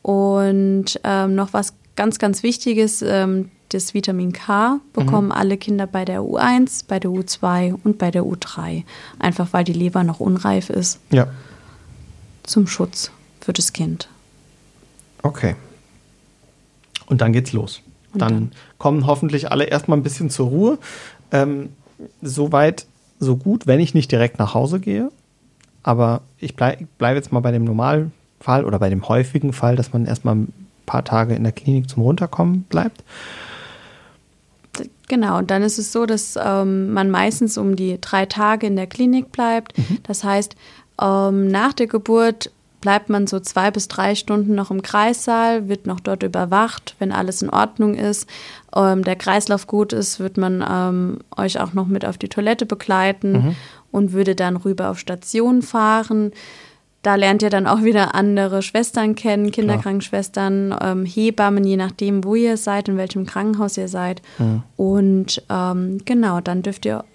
[0.00, 5.32] Und ähm, noch was ganz, ganz Wichtiges, ähm, das Vitamin K bekommen mhm.
[5.32, 8.84] alle Kinder bei der U1, bei der U2 und bei der U3.
[9.18, 11.00] Einfach weil die Leber noch unreif ist.
[11.10, 11.26] Ja.
[12.44, 14.08] Zum Schutz für das Kind.
[15.22, 15.56] Okay.
[17.06, 17.82] Und dann geht's los.
[18.14, 20.78] Dann, dann, kommen hoffentlich alle erstmal ein bisschen zur Ruhe.
[21.32, 21.70] Ähm,
[22.22, 22.86] Soweit,
[23.18, 25.10] so gut, wenn ich nicht direkt nach Hause gehe.
[25.82, 29.92] Aber ich bleibe bleib jetzt mal bei dem Normalfall oder bei dem häufigen Fall, dass
[29.92, 30.46] man erstmal
[30.88, 33.04] paar Tage in der Klinik zum Runterkommen bleibt.
[35.08, 38.76] Genau, und dann ist es so, dass ähm, man meistens um die drei Tage in
[38.76, 39.76] der Klinik bleibt.
[39.78, 39.98] Mhm.
[40.02, 40.54] Das heißt,
[41.00, 45.86] ähm, nach der Geburt bleibt man so zwei bis drei Stunden noch im Kreissaal, wird
[45.86, 48.28] noch dort überwacht, wenn alles in Ordnung ist,
[48.74, 52.66] ähm, der Kreislauf gut ist, wird man ähm, euch auch noch mit auf die Toilette
[52.66, 53.56] begleiten mhm.
[53.90, 56.32] und würde dann rüber auf Station fahren.
[57.08, 62.34] Da lernt ihr dann auch wieder andere Schwestern kennen, Kinderkrankenschwestern, ähm, Hebammen, je nachdem, wo
[62.34, 64.20] ihr seid, in welchem Krankenhaus ihr seid.
[64.36, 64.62] Mhm.
[64.76, 67.06] Und ähm, genau, dann dürft ihr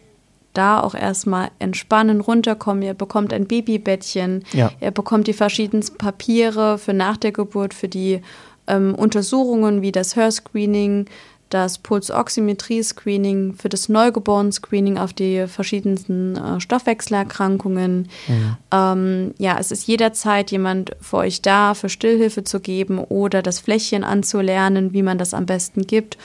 [0.53, 2.81] da auch erstmal entspannen, runterkommen.
[2.81, 4.71] Ihr bekommt ein Babybettchen, ja.
[4.81, 8.21] ihr bekommt die verschiedensten Papiere für nach der Geburt, für die
[8.65, 11.05] ähm, Untersuchungen wie das Hörscreening,
[11.53, 18.09] das Pulsoximetrie-Screening, für das Neugeboren-Screening auf die verschiedensten äh, Stoffwechselerkrankungen.
[18.27, 18.57] Mhm.
[18.71, 23.59] Ähm, ja, es ist jederzeit jemand für euch da, für Stillhilfe zu geben oder das
[23.59, 26.17] Fläschchen anzulernen, wie man das am besten gibt.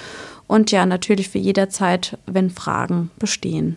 [0.47, 3.77] Und ja, natürlich für jederzeit, wenn Fragen bestehen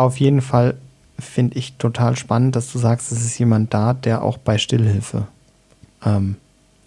[0.00, 0.76] auf jeden Fall
[1.18, 5.26] finde ich total spannend, dass du sagst, es ist jemand da, der auch bei Stillhilfe
[6.04, 6.36] ähm,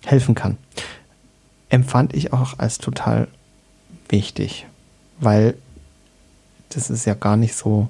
[0.06, 0.58] helfen kann.
[1.74, 3.28] Empfand ich auch als total
[4.08, 4.68] wichtig,
[5.20, 5.56] weil
[6.70, 7.90] das ist ja gar nicht so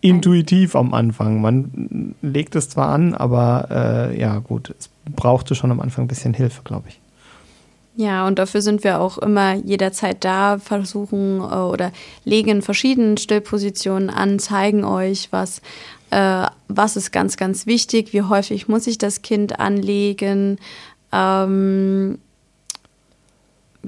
[0.00, 1.40] intuitiv am Anfang.
[1.40, 6.08] Man legt es zwar an, aber äh, ja gut, es brauchte schon am Anfang ein
[6.08, 7.00] bisschen Hilfe, glaube ich.
[7.94, 11.92] Ja, und dafür sind wir auch immer jederzeit da, versuchen äh, oder
[12.24, 15.62] legen in verschiedenen Stillpositionen an, zeigen euch, was,
[16.10, 20.58] äh, was ist ganz, ganz wichtig, wie häufig muss ich das Kind anlegen.
[21.12, 22.18] Ähm,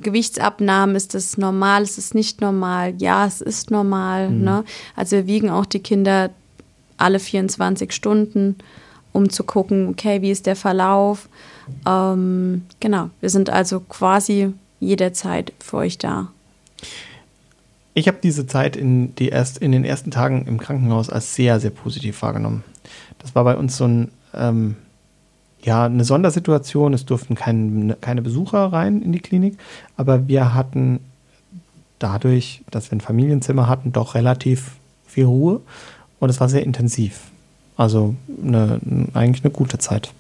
[0.01, 2.95] Gewichtsabnahmen, ist das normal, ist es nicht normal?
[2.99, 4.31] Ja, es ist normal.
[4.31, 4.45] Mhm.
[4.45, 4.65] Ne?
[4.95, 6.31] Also wir wiegen auch die Kinder
[6.97, 8.57] alle 24 Stunden,
[9.13, 11.29] um zu gucken, okay, wie ist der Verlauf?
[11.87, 16.29] Ähm, genau, wir sind also quasi jederzeit für euch da.
[17.95, 21.61] Ich habe diese Zeit in, die erst, in den ersten Tagen im Krankenhaus als sehr,
[21.61, 22.63] sehr positiv wahrgenommen.
[23.19, 24.77] Das war bei uns so ein, ähm,
[25.67, 26.95] ja, eine Sondersituation.
[26.95, 29.59] Es durften kein, keine Besucher rein in die Klinik,
[29.97, 31.01] aber wir hatten
[31.99, 35.61] dadurch, dass wir ein Familienzimmer hatten, doch relativ viel Ruhe
[36.21, 37.21] und es war sehr intensiv.
[37.77, 38.81] Also eine,
[39.13, 40.13] eigentlich eine gute Zeit.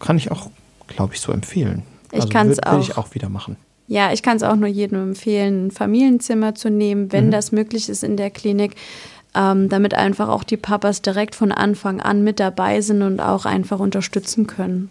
[0.00, 0.50] kann ich auch,
[0.86, 1.82] glaube ich, so empfehlen.
[2.12, 2.74] Ich also kann es auch.
[2.74, 3.56] Will ich auch wieder machen.
[3.86, 7.30] Ja, ich kann es auch nur jedem empfehlen, ein Familienzimmer zu nehmen, wenn mhm.
[7.30, 8.76] das möglich ist in der Klinik,
[9.34, 13.44] ähm, damit einfach auch die Papas direkt von Anfang an mit dabei sind und auch
[13.44, 14.90] einfach unterstützen können.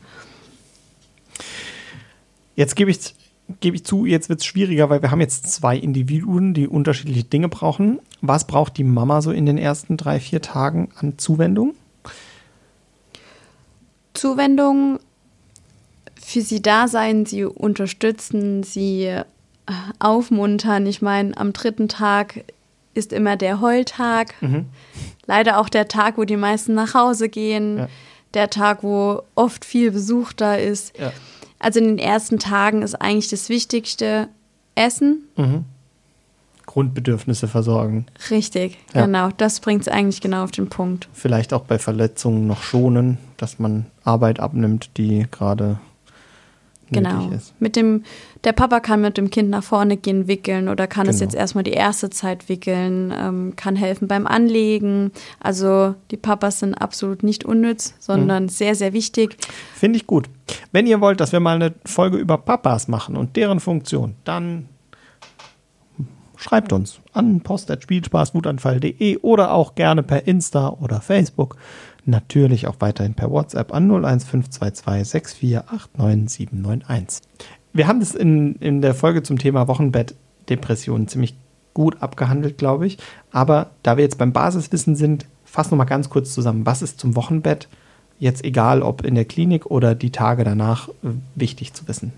[2.55, 3.15] Jetzt gebe ich,
[3.61, 7.23] gebe ich zu, jetzt wird es schwieriger, weil wir haben jetzt zwei Individuen, die unterschiedliche
[7.23, 7.99] Dinge brauchen.
[8.21, 11.73] Was braucht die Mama so in den ersten drei, vier Tagen an Zuwendung?
[14.13, 14.99] Zuwendung
[16.23, 19.23] für sie da sein, sie unterstützen, sie äh,
[19.99, 20.85] aufmuntern.
[20.85, 22.45] Ich meine, am dritten Tag
[22.93, 24.35] ist immer der Heultag.
[24.41, 24.65] Mhm.
[25.25, 27.77] Leider auch der Tag, wo die meisten nach Hause gehen.
[27.77, 27.87] Ja.
[28.33, 30.97] Der Tag, wo oft viel Besuch da ist.
[30.97, 31.11] Ja.
[31.59, 34.27] Also in den ersten Tagen ist eigentlich das Wichtigste
[34.75, 35.23] Essen.
[35.37, 35.65] Mhm.
[36.65, 38.05] Grundbedürfnisse versorgen.
[38.29, 39.05] Richtig, ja.
[39.05, 39.29] genau.
[39.37, 41.07] Das bringt es eigentlich genau auf den Punkt.
[41.13, 45.79] Vielleicht auch bei Verletzungen noch schonen, dass man Arbeit abnimmt, die gerade
[46.93, 47.29] genau.
[47.29, 47.53] ist.
[47.59, 48.03] Mit dem,
[48.43, 51.15] der Papa kann mit dem Kind nach vorne gehen, wickeln oder kann genau.
[51.15, 55.11] es jetzt erstmal die erste Zeit wickeln, ähm, kann helfen beim Anlegen.
[55.39, 58.49] Also die Papas sind absolut nicht unnütz, sondern mhm.
[58.49, 59.37] sehr, sehr wichtig.
[59.75, 60.29] Finde ich gut.
[60.71, 64.69] Wenn ihr wollt, dass wir mal eine Folge über Papas machen und deren Funktion, dann
[66.43, 71.55] schreibt uns an post.spielspaßwutanfall.de oder auch gerne per Insta oder Facebook.
[72.05, 75.55] Natürlich auch weiterhin per WhatsApp an 01522
[75.97, 77.21] 6489791.
[77.71, 81.35] Wir haben das in, in der Folge zum Thema Wochenbettdepression ziemlich
[81.73, 82.97] gut abgehandelt, glaube ich.
[83.31, 86.65] Aber da wir jetzt beim Basiswissen sind, fassen wir mal ganz kurz zusammen.
[86.65, 87.67] Was ist zum Wochenbett
[88.19, 90.89] jetzt egal, ob in der Klinik oder die Tage danach,
[91.35, 92.13] wichtig zu wissen?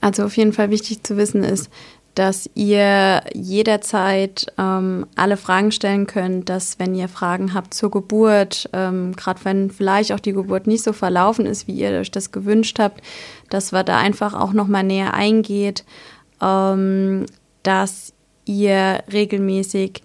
[0.00, 1.70] Also auf jeden Fall wichtig zu wissen ist,
[2.18, 8.68] dass ihr jederzeit ähm, alle Fragen stellen könnt, dass wenn ihr Fragen habt zur Geburt,
[8.72, 12.32] ähm, gerade wenn vielleicht auch die Geburt nicht so verlaufen ist, wie ihr euch das
[12.32, 13.02] gewünscht habt,
[13.50, 15.84] dass wir da einfach auch nochmal näher eingeht,
[16.42, 17.26] ähm,
[17.62, 18.12] dass
[18.46, 20.02] ihr regelmäßig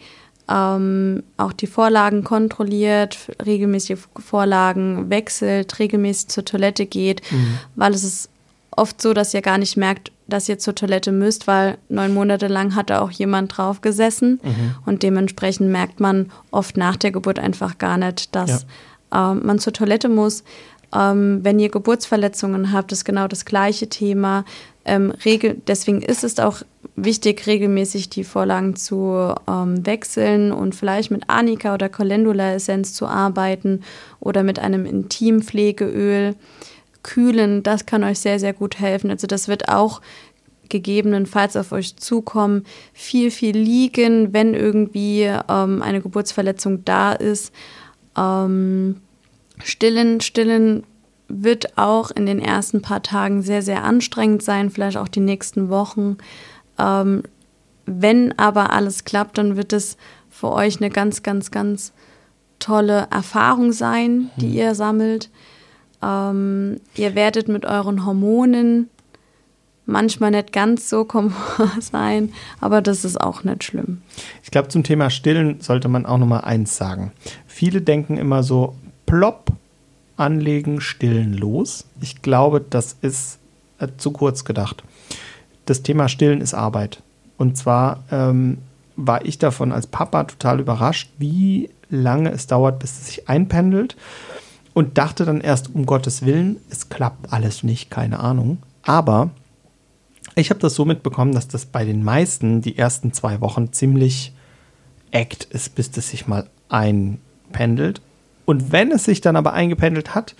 [0.47, 7.57] ähm, auch die Vorlagen kontrolliert, regelmäßig Vorlagen wechselt, regelmäßig zur Toilette geht, mhm.
[7.75, 8.29] weil es ist
[8.69, 12.47] oft so, dass ihr gar nicht merkt, dass ihr zur Toilette müsst, weil neun Monate
[12.47, 14.75] lang hat da auch jemand drauf gesessen mhm.
[14.83, 18.65] und dementsprechend merkt man oft nach der Geburt einfach gar nicht, dass
[19.13, 19.31] ja.
[19.31, 20.43] ähm, man zur Toilette muss.
[20.91, 24.43] Ähm, wenn ihr Geburtsverletzungen habt, ist genau das gleiche Thema.
[24.85, 26.63] Ähm, regel deswegen ist es auch
[26.95, 33.81] wichtig, regelmäßig die Vorlagen zu ähm, wechseln und vielleicht mit Arnika oder Calendula-Essenz zu arbeiten
[34.19, 36.35] oder mit einem Intimpflegeöl
[37.03, 39.11] kühlen, das kann euch sehr, sehr gut helfen.
[39.11, 40.01] Also das wird auch
[40.69, 42.65] gegebenenfalls auf euch zukommen.
[42.93, 47.53] Viel, viel liegen, wenn irgendwie ähm, eine Geburtsverletzung da ist.
[48.17, 49.01] Ähm,
[49.63, 50.83] stillen, stillen
[51.27, 55.69] wird auch in den ersten paar Tagen sehr, sehr anstrengend sein, vielleicht auch die nächsten
[55.69, 56.17] Wochen.
[56.77, 57.23] Ähm,
[57.85, 59.97] wenn aber alles klappt, dann wird es
[60.29, 61.93] für euch eine ganz, ganz, ganz
[62.59, 64.53] tolle Erfahrung sein, die mhm.
[64.53, 65.29] ihr sammelt.
[66.03, 68.89] Ähm, ihr werdet mit euren Hormonen
[69.85, 74.01] manchmal nicht ganz so komfort sein, aber das ist auch nicht schlimm.
[74.43, 77.11] Ich glaube, zum Thema Stillen sollte man auch noch mal eins sagen.
[77.47, 78.75] Viele denken immer so,
[79.05, 79.51] plopp,
[80.17, 81.85] anlegen, stillen, los.
[82.01, 83.39] Ich glaube, das ist
[83.79, 84.83] äh, zu kurz gedacht.
[85.65, 87.01] Das Thema Stillen ist Arbeit.
[87.37, 88.59] Und zwar ähm,
[88.95, 93.95] war ich davon als Papa total überrascht, wie lange es dauert, bis es sich einpendelt
[94.73, 98.57] und dachte dann erst, um Gottes Willen, es klappt alles nicht, keine Ahnung.
[98.81, 99.29] Aber
[100.35, 104.33] ich habe das so mitbekommen, dass das bei den meisten die ersten zwei Wochen ziemlich
[105.11, 108.01] Act ist, bis das sich mal einpendelt.
[108.45, 110.35] Und wenn es sich dann aber eingependelt hat,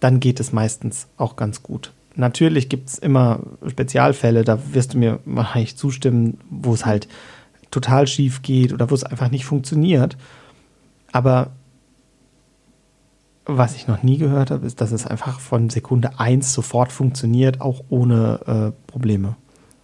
[0.00, 1.92] dann geht es meistens auch ganz gut.
[2.14, 7.08] Natürlich gibt es immer Spezialfälle, da wirst du mir wahrscheinlich zustimmen, wo es halt
[7.70, 10.16] total schief geht oder wo es einfach nicht funktioniert.
[11.12, 11.50] Aber
[13.48, 17.60] was ich noch nie gehört habe, ist, dass es einfach von Sekunde 1 sofort funktioniert,
[17.60, 19.36] auch ohne äh, Probleme.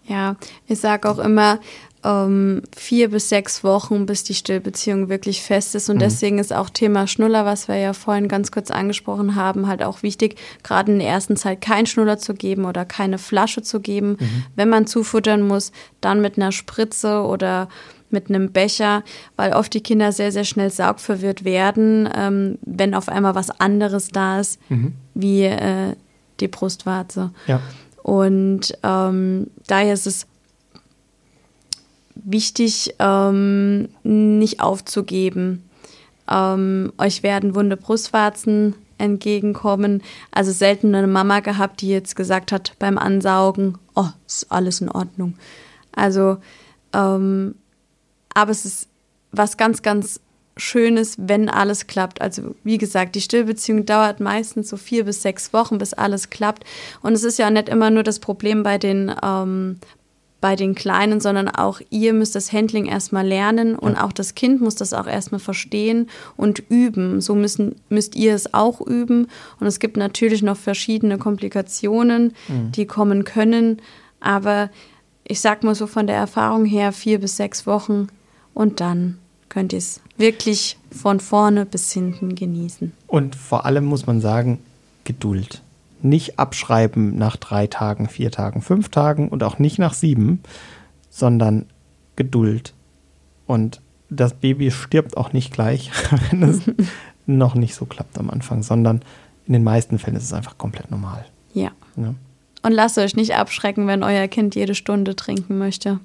[0.07, 0.37] Ja,
[0.67, 1.59] ich sage auch immer,
[2.05, 5.89] ähm, vier bis sechs Wochen, bis die Stillbeziehung wirklich fest ist.
[5.89, 6.01] Und mhm.
[6.01, 10.03] deswegen ist auch Thema Schnuller, was wir ja vorhin ganz kurz angesprochen haben, halt auch
[10.03, 14.19] wichtig, gerade in der ersten Zeit keinen Schnuller zu geben oder keine Flasche zu geben.
[14.21, 14.45] Mhm.
[14.55, 17.69] Wenn man zufuttern muss, dann mit einer Spritze oder
[18.11, 19.03] mit einem Becher,
[19.37, 24.09] weil oft die Kinder sehr, sehr schnell saugverwirrt werden, ähm, wenn auf einmal was anderes
[24.09, 24.93] da ist, mhm.
[25.15, 25.95] wie äh,
[26.41, 27.31] die Brustwarze.
[27.47, 27.61] Ja.
[28.03, 30.27] Und ähm, daher ist es
[32.15, 35.65] wichtig, ähm, nicht aufzugeben.
[36.31, 40.03] Ähm, euch werden wunde Brustwarzen entgegenkommen.
[40.31, 44.91] Also selten eine Mama gehabt, die jetzt gesagt hat beim Ansaugen, oh, ist alles in
[44.91, 45.35] Ordnung.
[45.93, 46.39] Also,
[46.93, 47.55] ähm,
[48.35, 48.89] aber es ist
[49.33, 50.21] was ganz, ganz
[50.57, 52.21] Schönes, wenn alles klappt.
[52.21, 56.65] Also wie gesagt, die Stillbeziehung dauert meistens so vier bis sechs Wochen, bis alles klappt.
[57.03, 59.79] Und es ist ja nicht immer nur das Problem bei den ähm,
[60.41, 64.61] bei den Kleinen, sondern auch ihr müsst das Handling erstmal lernen und auch das Kind
[64.61, 67.23] muss das auch erstmal verstehen und üben.
[67.23, 69.29] So müssen, müsst ihr es auch üben.
[69.59, 72.73] Und es gibt natürlich noch verschiedene Komplikationen, mhm.
[72.73, 73.81] die kommen können.
[74.21, 74.69] Aber
[75.27, 78.09] ich sag mal so von der Erfahrung her vier bis sechs Wochen
[78.55, 82.93] und dann könnt ihr es wirklich von vorne bis hinten genießen.
[83.07, 84.59] Und vor allem muss man sagen,
[85.05, 85.63] Geduld
[86.05, 90.41] nicht abschreiben nach drei Tagen, vier Tagen, fünf Tagen und auch nicht nach sieben,
[91.11, 91.67] sondern
[92.15, 92.75] Geduld.
[93.47, 93.81] Und
[94.11, 95.91] das Baby stirbt auch nicht gleich,
[96.31, 96.61] wenn es
[97.27, 99.01] noch nicht so klappt am Anfang, sondern
[99.47, 101.25] in den meisten Fällen ist es einfach komplett normal.
[101.55, 101.71] Ja.
[101.97, 102.15] ja.
[102.63, 106.01] Und lasst euch nicht abschrecken, wenn euer Kind jede Stunde trinken möchte.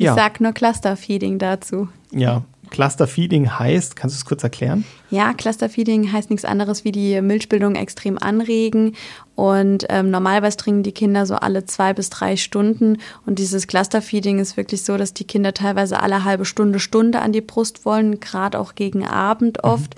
[0.00, 0.14] Ich ja.
[0.14, 1.90] sag nur Clusterfeeding dazu.
[2.10, 4.86] Ja, Clusterfeeding heißt, kannst du es kurz erklären?
[5.10, 8.96] Ja, Clusterfeeding heißt nichts anderes wie die Milchbildung extrem anregen.
[9.34, 12.96] Und ähm, normalerweise trinken die Kinder so alle zwei bis drei Stunden.
[13.26, 17.32] Und dieses Clusterfeeding ist wirklich so, dass die Kinder teilweise alle halbe Stunde, Stunde an
[17.32, 19.70] die Brust wollen, gerade auch gegen Abend mhm.
[19.70, 19.96] oft.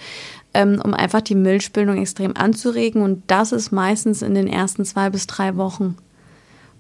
[0.53, 0.83] Mhm.
[0.85, 3.03] Um einfach die Milchbildung extrem anzuregen.
[3.03, 5.97] Und das ist meistens in den ersten zwei bis drei Wochen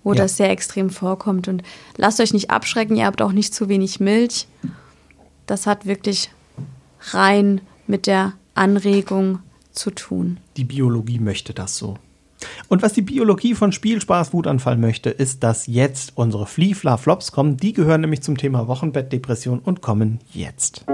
[0.04, 0.22] wo ja.
[0.22, 1.48] das sehr extrem vorkommt.
[1.48, 1.62] Und
[1.96, 4.46] lasst euch nicht abschrecken, ihr habt auch nicht zu wenig Milch.
[5.46, 6.30] Das hat wirklich
[7.10, 9.40] rein mit der Anregung
[9.72, 10.38] zu tun.
[10.56, 11.96] Die Biologie möchte das so.
[12.68, 17.56] Und was die Biologie von Spielspaß Wutanfall möchte, ist, dass jetzt unsere Fliefla Flops kommen.
[17.56, 20.84] Die gehören nämlich zum Thema Wochenbettdepression und kommen jetzt.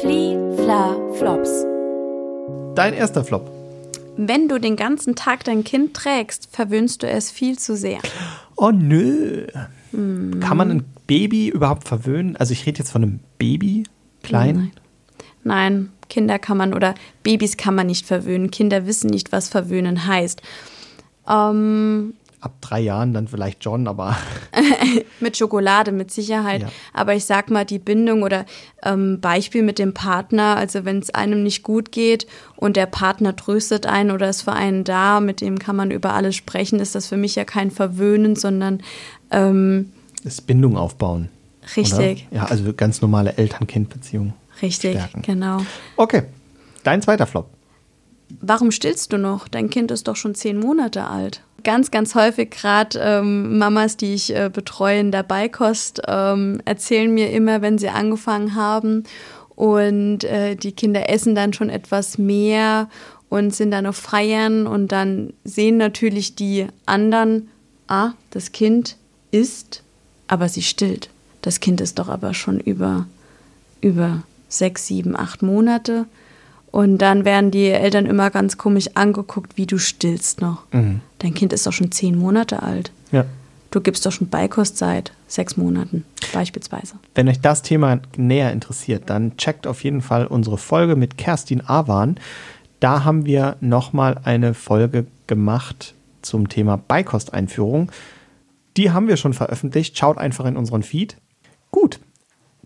[0.00, 1.64] Fliefla Flops.
[2.74, 3.50] Dein erster Flop.
[4.16, 7.98] Wenn du den ganzen Tag dein Kind trägst, verwöhnst du es viel zu sehr.
[8.56, 9.46] Oh nö.
[9.92, 10.40] Mhm.
[10.40, 12.36] Kann man ein Baby überhaupt verwöhnen?
[12.36, 13.84] Also ich rede jetzt von einem Baby,
[14.22, 14.56] klein.
[14.56, 14.72] Nein.
[15.44, 18.50] Nein, Kinder kann man oder Babys kann man nicht verwöhnen.
[18.50, 20.42] Kinder wissen nicht, was verwöhnen heißt.
[21.28, 22.14] Ähm,
[22.46, 24.16] ab drei Jahren dann vielleicht John, aber.
[25.20, 26.62] mit Schokolade, mit Sicherheit.
[26.62, 26.68] Ja.
[26.94, 28.46] Aber ich sag mal, die Bindung oder
[28.84, 33.34] ähm, Beispiel mit dem Partner, also wenn es einem nicht gut geht und der Partner
[33.34, 36.94] tröstet einen oder ist für einen da, mit dem kann man über alles sprechen, ist
[36.94, 38.80] das für mich ja kein Verwöhnen, sondern.
[39.32, 39.92] Ähm,
[40.22, 41.28] ist Bindung aufbauen.
[41.76, 42.28] Richtig.
[42.30, 42.42] Oder?
[42.42, 44.34] Ja, also ganz normale Eltern-Kind-Beziehung.
[44.62, 45.22] Richtig, stärken.
[45.22, 45.62] genau.
[45.96, 46.22] Okay,
[46.84, 47.50] dein zweiter Flop.
[48.40, 49.48] Warum stillst du noch?
[49.48, 54.14] Dein Kind ist doch schon zehn Monate alt ganz, ganz häufig gerade ähm, Mamas, die
[54.14, 59.02] ich äh, betreue in der Beikost, ähm, erzählen mir immer, wenn sie angefangen haben
[59.56, 62.88] und äh, die Kinder essen dann schon etwas mehr
[63.28, 67.48] und sind dann auf Feiern und dann sehen natürlich die anderen,
[67.88, 68.96] ah, das Kind
[69.32, 69.82] isst,
[70.28, 71.10] aber sie stillt.
[71.42, 73.08] Das Kind ist doch aber schon über,
[73.80, 76.06] über sechs, sieben, acht Monate.
[76.76, 80.64] Und dann werden die Eltern immer ganz komisch angeguckt, wie du stillst noch.
[80.72, 81.00] Mhm.
[81.20, 82.92] Dein Kind ist doch schon zehn Monate alt.
[83.12, 83.24] Ja.
[83.70, 86.04] Du gibst doch schon Beikost seit sechs Monaten,
[86.34, 86.96] beispielsweise.
[87.14, 91.66] Wenn euch das Thema näher interessiert, dann checkt auf jeden Fall unsere Folge mit Kerstin
[91.66, 92.20] Awan.
[92.78, 97.90] Da haben wir nochmal eine Folge gemacht zum Thema Beikosteinführung.
[98.76, 99.96] Die haben wir schon veröffentlicht.
[99.96, 101.16] Schaut einfach in unseren Feed.
[101.70, 102.00] Gut.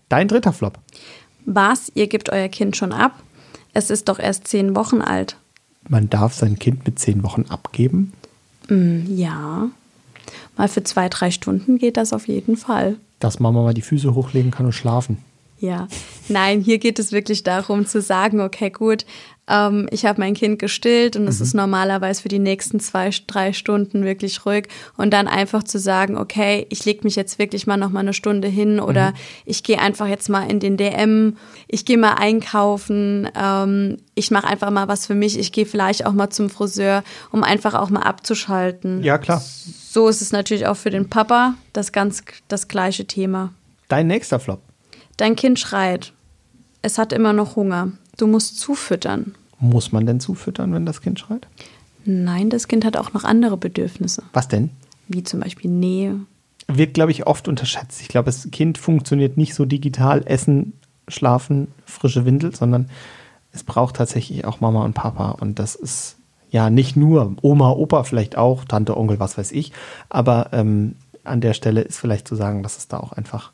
[0.09, 0.79] Dein dritter Flop.
[1.45, 1.89] Was?
[1.95, 3.13] Ihr gebt euer Kind schon ab?
[3.73, 5.37] Es ist doch erst zehn Wochen alt.
[5.87, 8.13] Man darf sein Kind mit zehn Wochen abgeben?
[8.69, 9.69] Mm, ja.
[10.57, 12.97] Mal für zwei, drei Stunden geht das auf jeden Fall.
[13.19, 15.17] Dass Mama mal die Füße hochlegen kann und schlafen.
[15.61, 15.87] Ja,
[16.27, 19.05] nein, hier geht es wirklich darum zu sagen, okay, gut,
[19.47, 21.27] ähm, ich habe mein Kind gestillt und mhm.
[21.27, 25.77] es ist normalerweise für die nächsten zwei, drei Stunden wirklich ruhig und dann einfach zu
[25.77, 29.15] sagen, okay, ich lege mich jetzt wirklich mal noch mal eine Stunde hin oder mhm.
[29.45, 31.37] ich gehe einfach jetzt mal in den DM,
[31.67, 36.07] ich gehe mal einkaufen, ähm, ich mache einfach mal was für mich, ich gehe vielleicht
[36.07, 39.03] auch mal zum Friseur, um einfach auch mal abzuschalten.
[39.03, 39.43] Ja, klar.
[39.91, 43.53] So ist es natürlich auch für den Papa das ganz das gleiche Thema.
[43.89, 44.61] Dein nächster Flop.
[45.21, 46.13] Dein Kind schreit.
[46.81, 47.91] Es hat immer noch Hunger.
[48.17, 49.35] Du musst zufüttern.
[49.59, 51.47] Muss man denn zufüttern, wenn das Kind schreit?
[52.05, 54.23] Nein, das Kind hat auch noch andere Bedürfnisse.
[54.33, 54.71] Was denn?
[55.07, 56.21] Wie zum Beispiel Nähe.
[56.67, 58.01] Wird, glaube ich, oft unterschätzt.
[58.01, 60.73] Ich glaube, das Kind funktioniert nicht so digital, Essen,
[61.07, 62.89] Schlafen, frische Windel, sondern
[63.51, 65.33] es braucht tatsächlich auch Mama und Papa.
[65.39, 66.15] Und das ist
[66.49, 69.71] ja nicht nur Oma, Opa, vielleicht auch, Tante, Onkel, was weiß ich.
[70.09, 73.51] Aber ähm, an der Stelle ist vielleicht zu sagen, dass es da auch einfach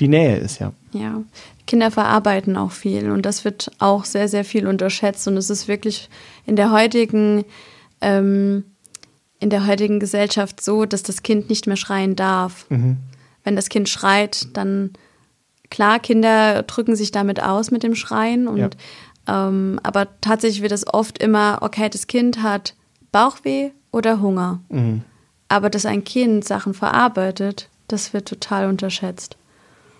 [0.00, 0.72] die Nähe ist, ja.
[0.92, 1.22] Ja,
[1.66, 5.68] Kinder verarbeiten auch viel und das wird auch sehr, sehr viel unterschätzt und es ist
[5.68, 6.08] wirklich
[6.44, 7.44] in der heutigen,
[8.00, 8.64] ähm,
[9.38, 12.66] in der heutigen Gesellschaft so, dass das Kind nicht mehr schreien darf.
[12.68, 12.98] Mhm.
[13.44, 14.90] Wenn das Kind schreit, dann
[15.70, 19.48] klar, Kinder drücken sich damit aus mit dem Schreien und Ja.
[19.48, 22.74] ähm, aber tatsächlich wird es oft immer, okay, das Kind hat
[23.12, 24.60] Bauchweh oder Hunger.
[24.68, 25.02] Mhm.
[25.48, 29.36] Aber dass ein Kind Sachen verarbeitet, das wird total unterschätzt.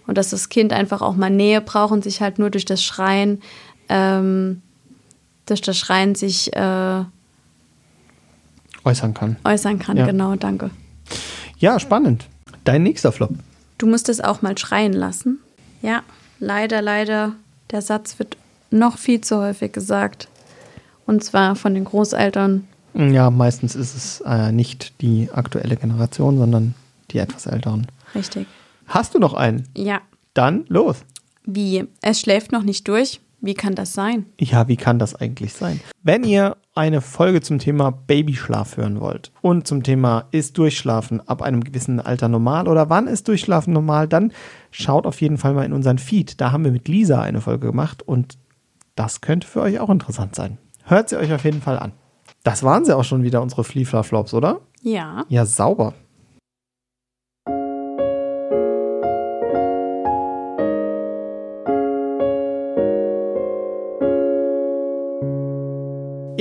[0.06, 2.82] Und dass das Kind einfach auch mal Nähe braucht und sich halt nur durch das
[2.82, 3.40] Schreien,
[3.88, 4.62] ähm,
[5.46, 7.04] durch das Schreien sich äh,
[8.84, 9.36] Äußern kann.
[9.44, 9.96] äußern kann.
[9.96, 10.06] Ja.
[10.06, 10.70] Genau, danke.
[11.58, 12.26] Ja, spannend.
[12.64, 13.30] Dein nächster Flop.
[13.78, 15.38] Du musst es auch mal schreien lassen.
[15.82, 16.02] Ja,
[16.40, 17.32] leider, leider,
[17.70, 18.36] der Satz wird
[18.70, 20.28] noch viel zu häufig gesagt.
[21.06, 22.66] Und zwar von den Großeltern.
[22.94, 26.74] Ja, meistens ist es äh, nicht die aktuelle Generation, sondern
[27.10, 27.86] die etwas älteren.
[28.14, 28.46] Richtig.
[28.92, 29.66] Hast du noch einen?
[29.74, 30.02] Ja.
[30.34, 31.06] Dann los.
[31.46, 31.86] Wie?
[32.02, 33.22] Es schläft noch nicht durch?
[33.40, 34.26] Wie kann das sein?
[34.38, 35.80] Ja, wie kann das eigentlich sein?
[36.02, 41.40] Wenn ihr eine Folge zum Thema Babyschlaf hören wollt und zum Thema ist Durchschlafen ab
[41.40, 44.30] einem gewissen Alter normal oder wann ist Durchschlafen normal, dann
[44.70, 46.38] schaut auf jeden Fall mal in unseren Feed.
[46.42, 48.36] Da haben wir mit Lisa eine Folge gemacht und
[48.94, 50.58] das könnte für euch auch interessant sein.
[50.84, 51.92] Hört sie euch auf jeden Fall an.
[52.44, 54.60] Das waren sie auch schon wieder, unsere Fliefler-Flops, oder?
[54.82, 55.24] Ja.
[55.30, 55.94] Ja, sauber.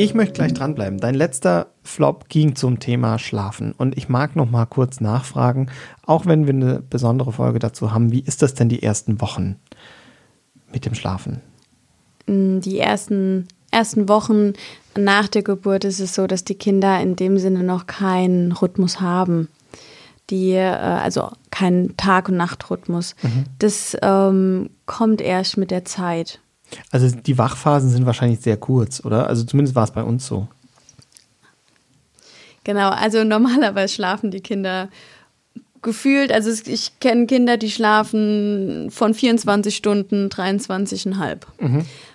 [0.02, 1.00] Ich möchte gleich dranbleiben.
[1.00, 3.72] Dein letzter Flop ging zum Thema Schlafen.
[3.72, 5.70] Und ich mag noch mal kurz nachfragen,
[6.04, 9.58] auch wenn wir eine besondere Folge dazu haben, wie ist das denn die ersten Wochen
[10.74, 11.42] mit dem Schlafen?
[12.28, 14.54] Die ersten, ersten Wochen
[14.98, 19.02] nach der Geburt ist es so, dass die Kinder in dem Sinne noch keinen Rhythmus
[19.02, 19.50] haben.
[20.32, 23.16] Die, äh, also keinen Tag- und Nachtrhythmus.
[23.60, 26.40] Das ähm, kommt erst mit der Zeit.
[26.92, 29.28] Also die Wachphasen sind wahrscheinlich sehr kurz, oder?
[29.28, 30.48] Also zumindest war es bei uns so.
[32.64, 34.90] Genau, also normalerweise schlafen die Kinder
[35.82, 41.38] gefühlt, also ich kenne Kinder, die schlafen von 24 Stunden 23,5.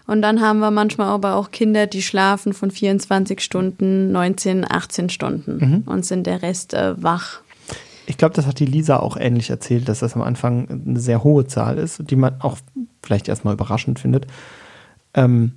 [0.06, 5.08] Und dann haben wir manchmal aber auch Kinder, die schlafen von 24 Stunden 19, 18
[5.08, 7.40] Stunden und sind der Rest äh, wach.
[8.06, 11.24] Ich glaube, das hat die Lisa auch ähnlich erzählt, dass das am Anfang eine sehr
[11.24, 12.58] hohe Zahl ist, die man auch
[13.06, 14.26] vielleicht erstmal überraschend findet.
[15.14, 15.52] Ähm,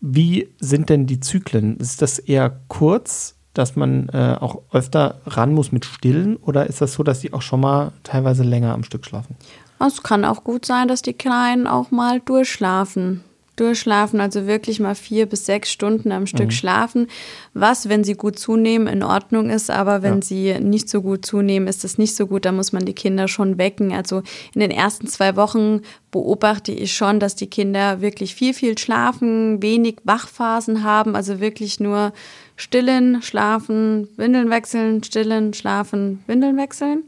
[0.00, 1.78] wie sind denn die Zyklen?
[1.78, 6.80] Ist das eher kurz, dass man äh, auch öfter ran muss mit Stillen oder ist
[6.80, 9.36] das so, dass die auch schon mal teilweise länger am Stück schlafen?
[9.78, 13.24] Es kann auch gut sein, dass die Kleinen auch mal durchschlafen.
[13.56, 17.06] Durchschlafen, also wirklich mal vier bis sechs Stunden am Stück schlafen.
[17.54, 20.22] Was, wenn sie gut zunehmen, in Ordnung ist, aber wenn Ja.
[20.22, 22.44] sie nicht so gut zunehmen, ist das nicht so gut.
[22.44, 23.92] Da muss man die Kinder schon wecken.
[23.92, 24.22] Also
[24.54, 25.80] in den ersten zwei Wochen
[26.10, 31.80] beobachte ich schon, dass die Kinder wirklich viel, viel schlafen, wenig Wachphasen haben, also wirklich
[31.80, 32.12] nur
[32.56, 37.04] stillen, schlafen, Windeln wechseln, stillen, schlafen, Windeln wechseln.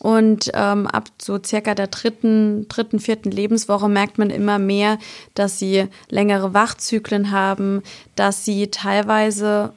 [0.00, 4.98] Und ähm, ab so circa der dritten, dritten, vierten Lebenswoche merkt man immer mehr,
[5.34, 7.82] dass sie längere Wachzyklen haben,
[8.16, 9.74] dass sie teilweise,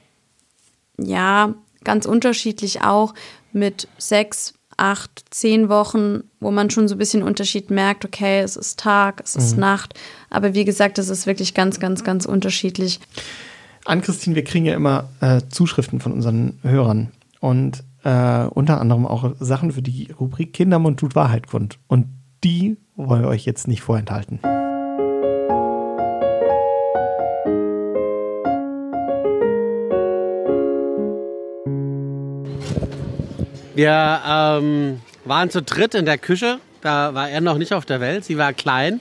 [0.98, 1.54] ja,
[1.84, 3.14] ganz unterschiedlich auch
[3.52, 8.56] mit sechs, acht, zehn Wochen, wo man schon so ein bisschen Unterschied merkt, okay, es
[8.56, 9.94] ist Tag, es ist Nacht.
[10.30, 13.02] Aber wie gesagt, es ist wirklich ganz, ganz, ganz unterschiedlich.
[13.84, 17.12] An Christine, wir kriegen ja immer äh, Zuschriften von unseren Hörern
[17.42, 21.80] und äh, unter anderem auch Sachen für die Rubrik Kindermund tut Wahrheit kund.
[21.88, 22.08] Und
[22.44, 24.40] die wollen wir euch jetzt nicht vorenthalten.
[33.76, 36.60] Wir ähm, waren zu dritt in der Küche.
[36.82, 38.26] Da war er noch nicht auf der Welt.
[38.26, 39.00] Sie war klein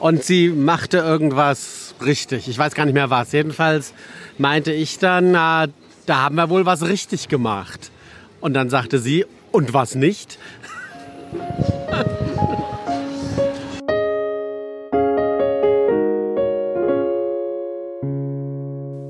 [0.00, 2.48] und sie machte irgendwas richtig.
[2.48, 3.32] Ich weiß gar nicht mehr was.
[3.32, 3.94] Jedenfalls
[4.38, 5.66] meinte ich dann, na,
[6.04, 7.90] da haben wir wohl was richtig gemacht.
[8.40, 10.38] Und dann sagte sie, und was nicht?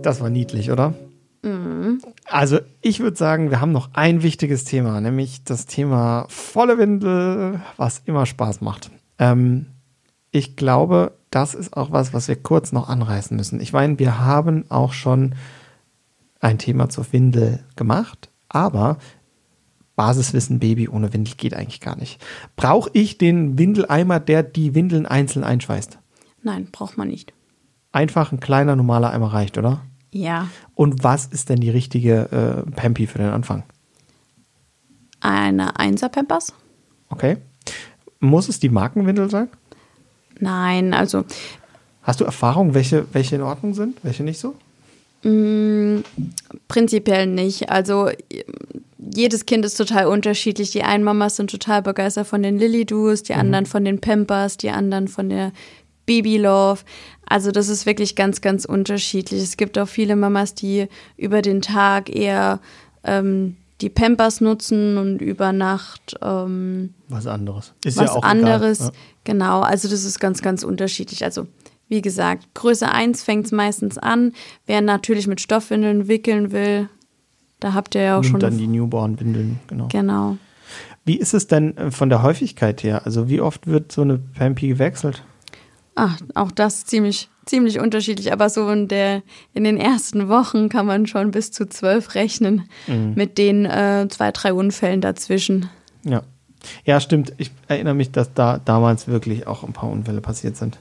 [0.03, 0.95] Das war niedlich, oder?
[2.27, 7.61] Also ich würde sagen, wir haben noch ein wichtiges Thema, nämlich das Thema volle Windel,
[7.77, 8.91] was immer Spaß macht.
[9.19, 9.67] Ähm,
[10.31, 13.61] ich glaube, das ist auch was, was wir kurz noch anreißen müssen.
[13.61, 15.35] Ich meine, wir haben auch schon
[16.41, 18.97] ein Thema zur Windel gemacht, aber
[19.97, 22.23] Basiswissen Baby ohne Windel geht eigentlich gar nicht.
[22.57, 25.99] Brauche ich den Windeleimer, der die Windeln einzeln einschweißt?
[26.43, 27.33] Nein, braucht man nicht.
[27.93, 29.83] Einfach ein kleiner, normaler Eimer reicht, oder?
[30.13, 33.65] Ja, Und was ist denn die richtige äh, Pampi für den Anfang?
[35.21, 36.53] eine Einser-Pampers.
[37.09, 37.39] Okay.
[38.21, 39.49] Muss es die Markenwindel sein?
[40.39, 41.25] Nein, also
[42.03, 44.55] Hast du Erfahrung, welche, welche in Ordnung sind, welche nicht so?
[45.23, 46.03] Mh,
[46.69, 47.71] prinzipiell nicht.
[47.71, 48.11] Also
[48.99, 50.71] jedes Kind ist total unterschiedlich.
[50.71, 54.71] Die einen Mamas sind total begeistert von den Lily-Doos, die anderen von den Pampers, die
[54.71, 55.53] anderen von der
[56.07, 56.81] Baby Love.
[57.27, 59.43] Also das ist wirklich ganz, ganz unterschiedlich.
[59.43, 62.61] Es gibt auch viele Mamas, die über den Tag eher
[63.05, 67.75] ähm, die Pampers nutzen und über Nacht ähm, Was anderes.
[67.85, 68.81] Ist was ja auch anderes.
[68.81, 68.93] Egal.
[69.25, 71.25] Genau, also das ist ganz, ganz unterschiedlich.
[71.25, 71.47] Also
[71.89, 74.33] wie gesagt, Größe 1 fängt es meistens an.
[74.67, 76.89] Wer natürlich mit Stoffwindeln wickeln will,
[77.61, 78.41] da habt ihr ja auch Nimmt schon.
[78.41, 79.89] dann die Newborn-Windeln, genau.
[79.89, 80.37] genau.
[81.05, 83.03] Wie ist es denn äh, von der Häufigkeit her?
[83.07, 85.23] Also wie oft wird so eine Pampy gewechselt?
[85.95, 89.23] Ah, auch das ziemlich, ziemlich unterschiedlich, aber so in der,
[89.55, 93.13] in den ersten Wochen kann man schon bis zu zwölf rechnen Mhm.
[93.15, 95.71] mit den äh, zwei, drei Unfällen dazwischen.
[96.05, 96.23] Ja.
[96.85, 97.33] Ja, stimmt.
[97.39, 100.79] Ich erinnere mich, dass da damals wirklich auch ein paar Unfälle passiert sind.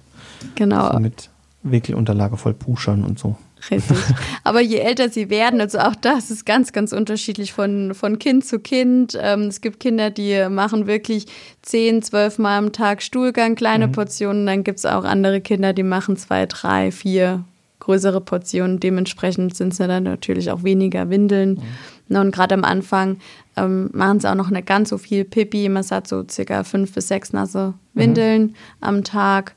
[0.56, 0.92] Genau.
[0.92, 1.30] So mit
[1.64, 3.36] Wickelunterlage voll Puschern und so.
[3.72, 3.98] Richtig.
[4.44, 8.46] Aber je älter sie werden, also auch das ist ganz, ganz unterschiedlich von, von Kind
[8.46, 9.18] zu Kind.
[9.20, 11.26] Ähm, es gibt Kinder, die machen wirklich
[11.62, 14.46] zehn, zwölf Mal am Tag Stuhlgang, kleine Portionen.
[14.46, 17.44] Dann gibt es auch andere Kinder, die machen zwei, drei, vier
[17.80, 18.80] größere Portionen.
[18.80, 21.62] Dementsprechend sind es ja dann natürlich auch weniger Windeln.
[22.08, 23.18] Na, Und gerade am Anfang
[23.58, 25.70] ähm, machen sie auch noch nicht ganz so viel Pipi.
[25.70, 29.56] Man sagt so circa fünf bis sechs nasse Windeln am Tag.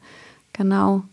[0.58, 1.04] Genau.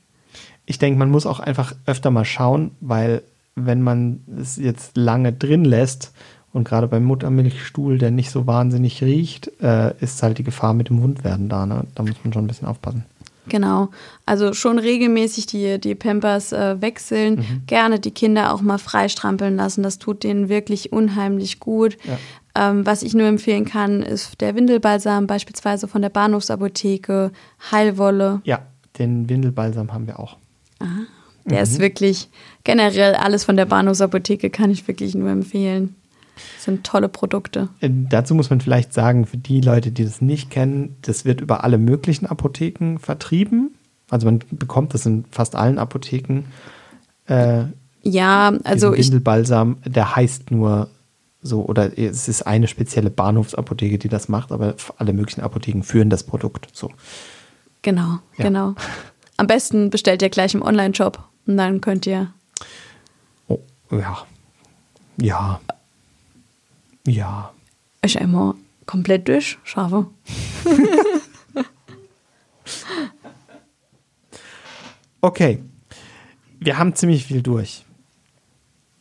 [0.66, 3.22] Ich denke, man muss auch einfach öfter mal schauen, weil
[3.56, 6.12] wenn man es jetzt lange drin lässt
[6.52, 10.90] und gerade beim Muttermilchstuhl, der nicht so wahnsinnig riecht, äh, ist halt die Gefahr mit
[10.90, 11.66] dem Wundwerden da.
[11.66, 11.86] Ne?
[11.94, 13.06] Da muss man schon ein bisschen aufpassen.
[13.48, 13.90] Genau,
[14.26, 19.84] also schon regelmäßig die, die Pampers äh, wechseln, gerne die Kinder auch mal freistrampeln lassen,
[19.84, 21.98] das tut denen wirklich unheimlich gut.
[22.06, 22.18] Ja.
[22.56, 27.32] Ähm, was ich nur empfehlen kann, ist der Windelbalsam, beispielsweise von der Bahnhofsapotheke,
[27.72, 28.42] Heilwolle.
[28.46, 28.62] Ja,
[28.98, 30.38] den Windelbalsam haben wir auch.
[31.46, 32.30] Der ist wirklich
[32.64, 35.96] generell alles von der Bahnhofsapotheke kann ich wirklich nur empfehlen.
[36.56, 37.70] Das sind tolle Produkte.
[37.80, 41.40] Äh, dazu muss man vielleicht sagen, für die Leute, die das nicht kennen, das wird
[41.40, 43.76] über alle möglichen Apotheken vertrieben.
[44.10, 46.44] Also man bekommt das in fast allen Apotheken.
[47.28, 47.66] Äh,
[48.02, 50.90] Ja, also ich, Windelbalsam, der heißt nur
[51.42, 56.10] so, oder es ist eine spezielle Bahnhofsapotheke, die das macht, aber alle möglichen Apotheken führen
[56.10, 56.68] das Produkt.
[56.74, 56.92] So.
[57.86, 58.44] Genau, Ja.
[58.46, 58.76] genau.
[59.38, 62.34] Am besten bestellt ihr gleich im Online-Shop und dann könnt ihr
[63.48, 63.60] Oh,
[63.92, 64.26] ja.
[65.18, 65.60] Ja.
[67.06, 67.54] Ja.
[68.04, 68.56] euch einmal
[68.86, 70.08] komplett durchschaffen.
[75.22, 75.60] Okay.
[76.60, 77.84] Wir haben ziemlich viel durch.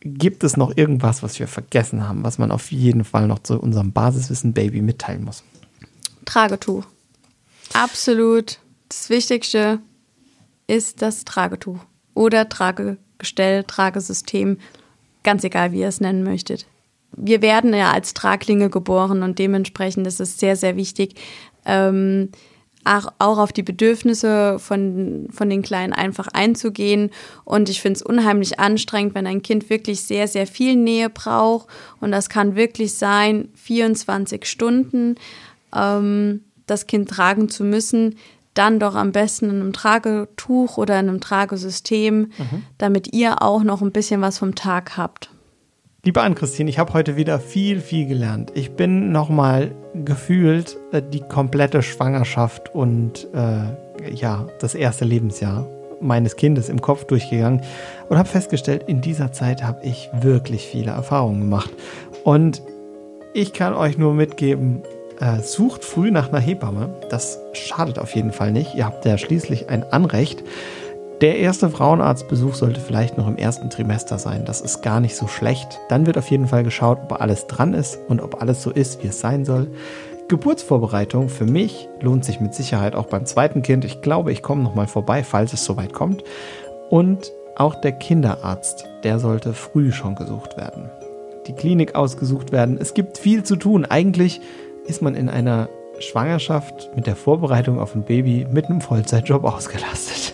[0.01, 3.59] Gibt es noch irgendwas, was wir vergessen haben, was man auf jeden Fall noch zu
[3.59, 5.43] unserem Basiswissen Baby mitteilen muss?
[6.25, 6.85] Tragetuch.
[7.73, 8.59] Absolut
[8.89, 9.79] das Wichtigste
[10.67, 11.79] ist das Tragetuch
[12.13, 14.57] oder Tragegestell, Tragesystem,
[15.23, 16.65] ganz egal, wie ihr es nennen möchtet.
[17.15, 21.15] Wir werden ja als Traglinge geboren und dementsprechend ist es sehr, sehr wichtig,
[21.65, 22.29] ähm,
[22.85, 27.09] auch, auf die Bedürfnisse von, von den Kleinen einfach einzugehen.
[27.43, 31.67] Und ich finde es unheimlich anstrengend, wenn ein Kind wirklich sehr, sehr viel Nähe braucht.
[31.99, 35.15] Und das kann wirklich sein, 24 Stunden
[35.75, 38.17] ähm, das Kind tragen zu müssen,
[38.55, 42.31] dann doch am besten in einem Tragetuch oder in einem Tragesystem,
[42.77, 45.29] damit ihr auch noch ein bisschen was vom Tag habt.
[46.05, 48.51] Liebe Ann-Christine, ich habe heute wieder viel, viel gelernt.
[48.53, 55.67] Ich bin nochmal gefühlt äh, die komplette Schwangerschaft und äh, ja, das erste Lebensjahr
[56.01, 57.61] meines Kindes im Kopf durchgegangen
[58.07, 61.71] und habe festgestellt, in dieser Zeit habe ich wirklich viele Erfahrungen gemacht.
[62.23, 62.61] Und
[63.33, 64.83] ich kann euch nur mitgeben,
[65.19, 66.89] äh, sucht früh nach einer Hebamme.
[67.09, 68.75] Das schadet auf jeden Fall nicht.
[68.75, 70.43] Ihr habt ja schließlich ein Anrecht.
[71.21, 74.43] Der erste Frauenarztbesuch sollte vielleicht noch im ersten Trimester sein.
[74.43, 75.79] Das ist gar nicht so schlecht.
[75.87, 79.01] Dann wird auf jeden Fall geschaut, ob alles dran ist und ob alles so ist,
[79.01, 79.67] wie es sein soll.
[80.27, 83.85] Geburtsvorbereitung für mich lohnt sich mit Sicherheit auch beim zweiten Kind.
[83.85, 86.23] Ich glaube, ich komme noch mal vorbei, falls es soweit kommt.
[86.89, 90.89] Und auch der Kinderarzt, der sollte früh schon gesucht werden.
[91.47, 92.77] Die Klinik ausgesucht werden.
[92.77, 93.85] Es gibt viel zu tun.
[93.85, 94.41] Eigentlich
[94.87, 100.33] ist man in einer Schwangerschaft mit der Vorbereitung auf ein Baby mit einem Vollzeitjob ausgelastet.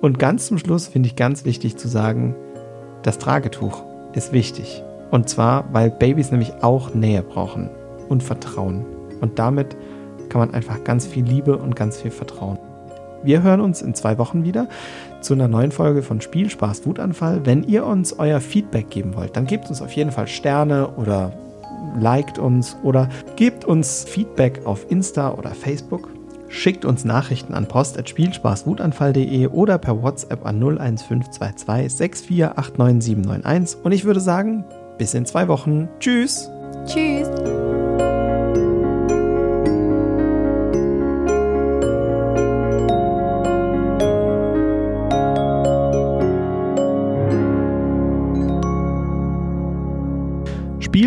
[0.00, 2.36] Und ganz zum Schluss finde ich ganz wichtig zu sagen,
[3.02, 3.82] das Tragetuch
[4.12, 4.82] ist wichtig.
[5.10, 7.70] Und zwar, weil Babys nämlich auch Nähe brauchen
[8.08, 8.84] und Vertrauen.
[9.20, 9.76] Und damit
[10.28, 12.58] kann man einfach ganz viel Liebe und ganz viel Vertrauen.
[13.24, 14.68] Wir hören uns in zwei Wochen wieder
[15.20, 17.44] zu einer neuen Folge von Spiel, Spaß, Wutanfall.
[17.44, 21.32] Wenn ihr uns euer Feedback geben wollt, dann gebt uns auf jeden Fall Sterne oder
[21.98, 26.08] liked uns oder gebt uns Feedback auf Insta oder Facebook.
[26.48, 34.64] Schickt uns Nachrichten an post.spielspaßwutanfall.de oder per WhatsApp an 01522 6489791 und ich würde sagen,
[34.96, 35.88] bis in zwei Wochen.
[36.00, 36.50] Tschüss.
[36.86, 37.28] Tschüss.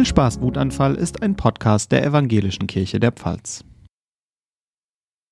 [0.01, 3.63] Spielspaß Wutanfall ist ein Podcast der Evangelischen Kirche der Pfalz.